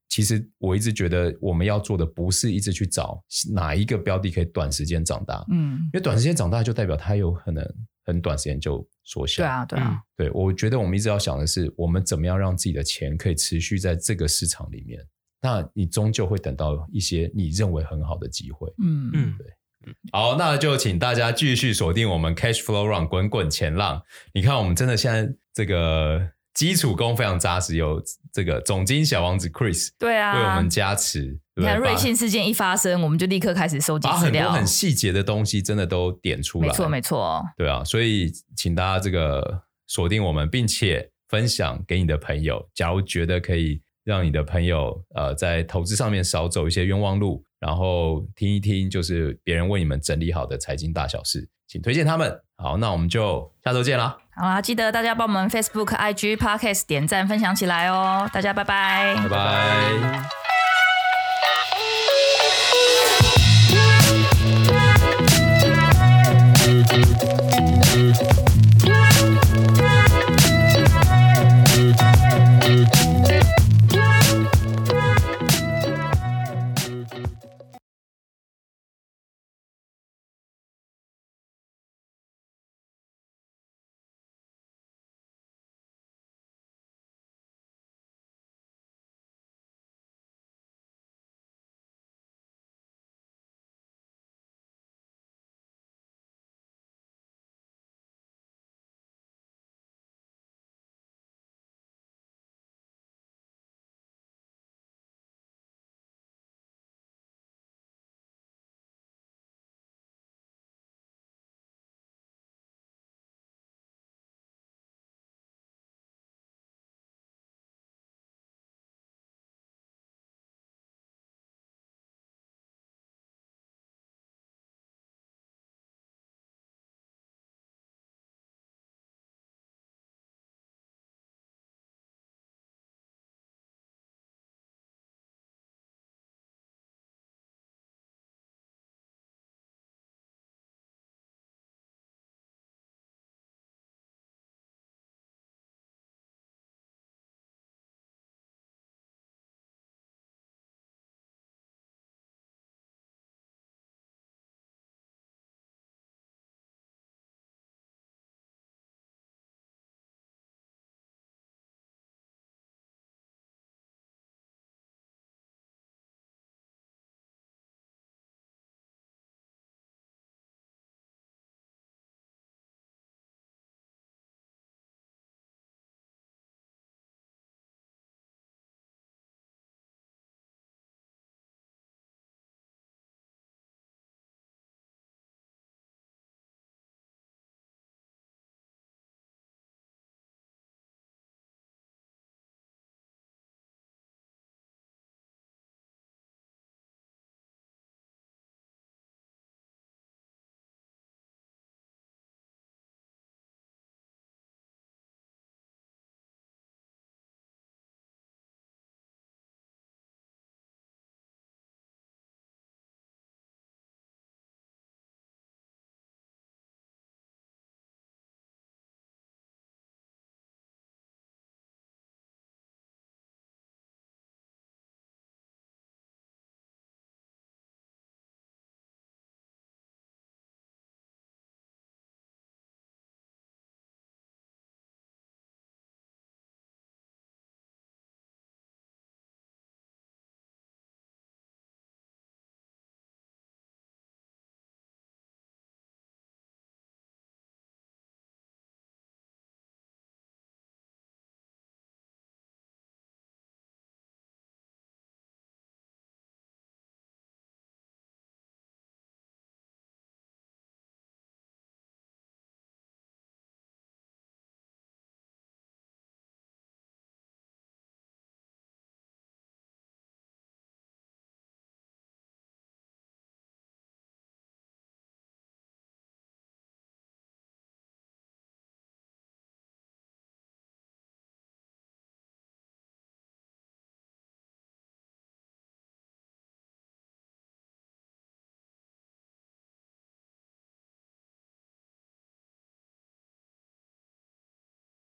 [0.09, 3.21] 其实我一直觉得，我们要做的不是一直去找
[3.53, 7.69] 哪一个标的可以短时间长大，嗯，因为短时间长大就代表它有可能
[8.05, 9.43] 很短时间就缩小。
[9.43, 15.05] 对啊，对啊，对，我觉得我们一直要想的是，我们怎么样让自己的钱可以持续在这个市场里面，
[15.43, 18.73] 那你终究会等到一些你认为很好的机会。
[18.81, 24.01] 嗯嗯，对，好，那就请大家继续锁定我们 Cash Flow Run 滚滚前浪。
[24.33, 26.34] 你看，我们真的现在这个。
[26.55, 28.01] 基础功非常扎实，有
[28.33, 31.39] 这个总经小王子 Chris 对啊，为我们加持。
[31.57, 36.69] 你看瑞信事件一发生，我们就立刻开始收集资料，把很多很细节的东西真的都点出来。
[36.69, 37.45] 没错，没错。
[37.57, 42.69] 对啊，所以请大家这个锁定我们，并且分享给你的朋友。
[42.75, 47.45] 假如觉得可以让你的朋友呃在投资上面少走一些冤枉路。
[47.61, 52.39] 然后听一听就是别人为你们整理好的财经大小事，请推荐他们。
[52.57, 54.17] 好，那我们就下周见啦！
[54.37, 58.29] 好啦，记得大家帮我们 Facebook、IG、Podcast 点赞分享起来哦！
[58.33, 60.44] 大家拜拜，拜拜。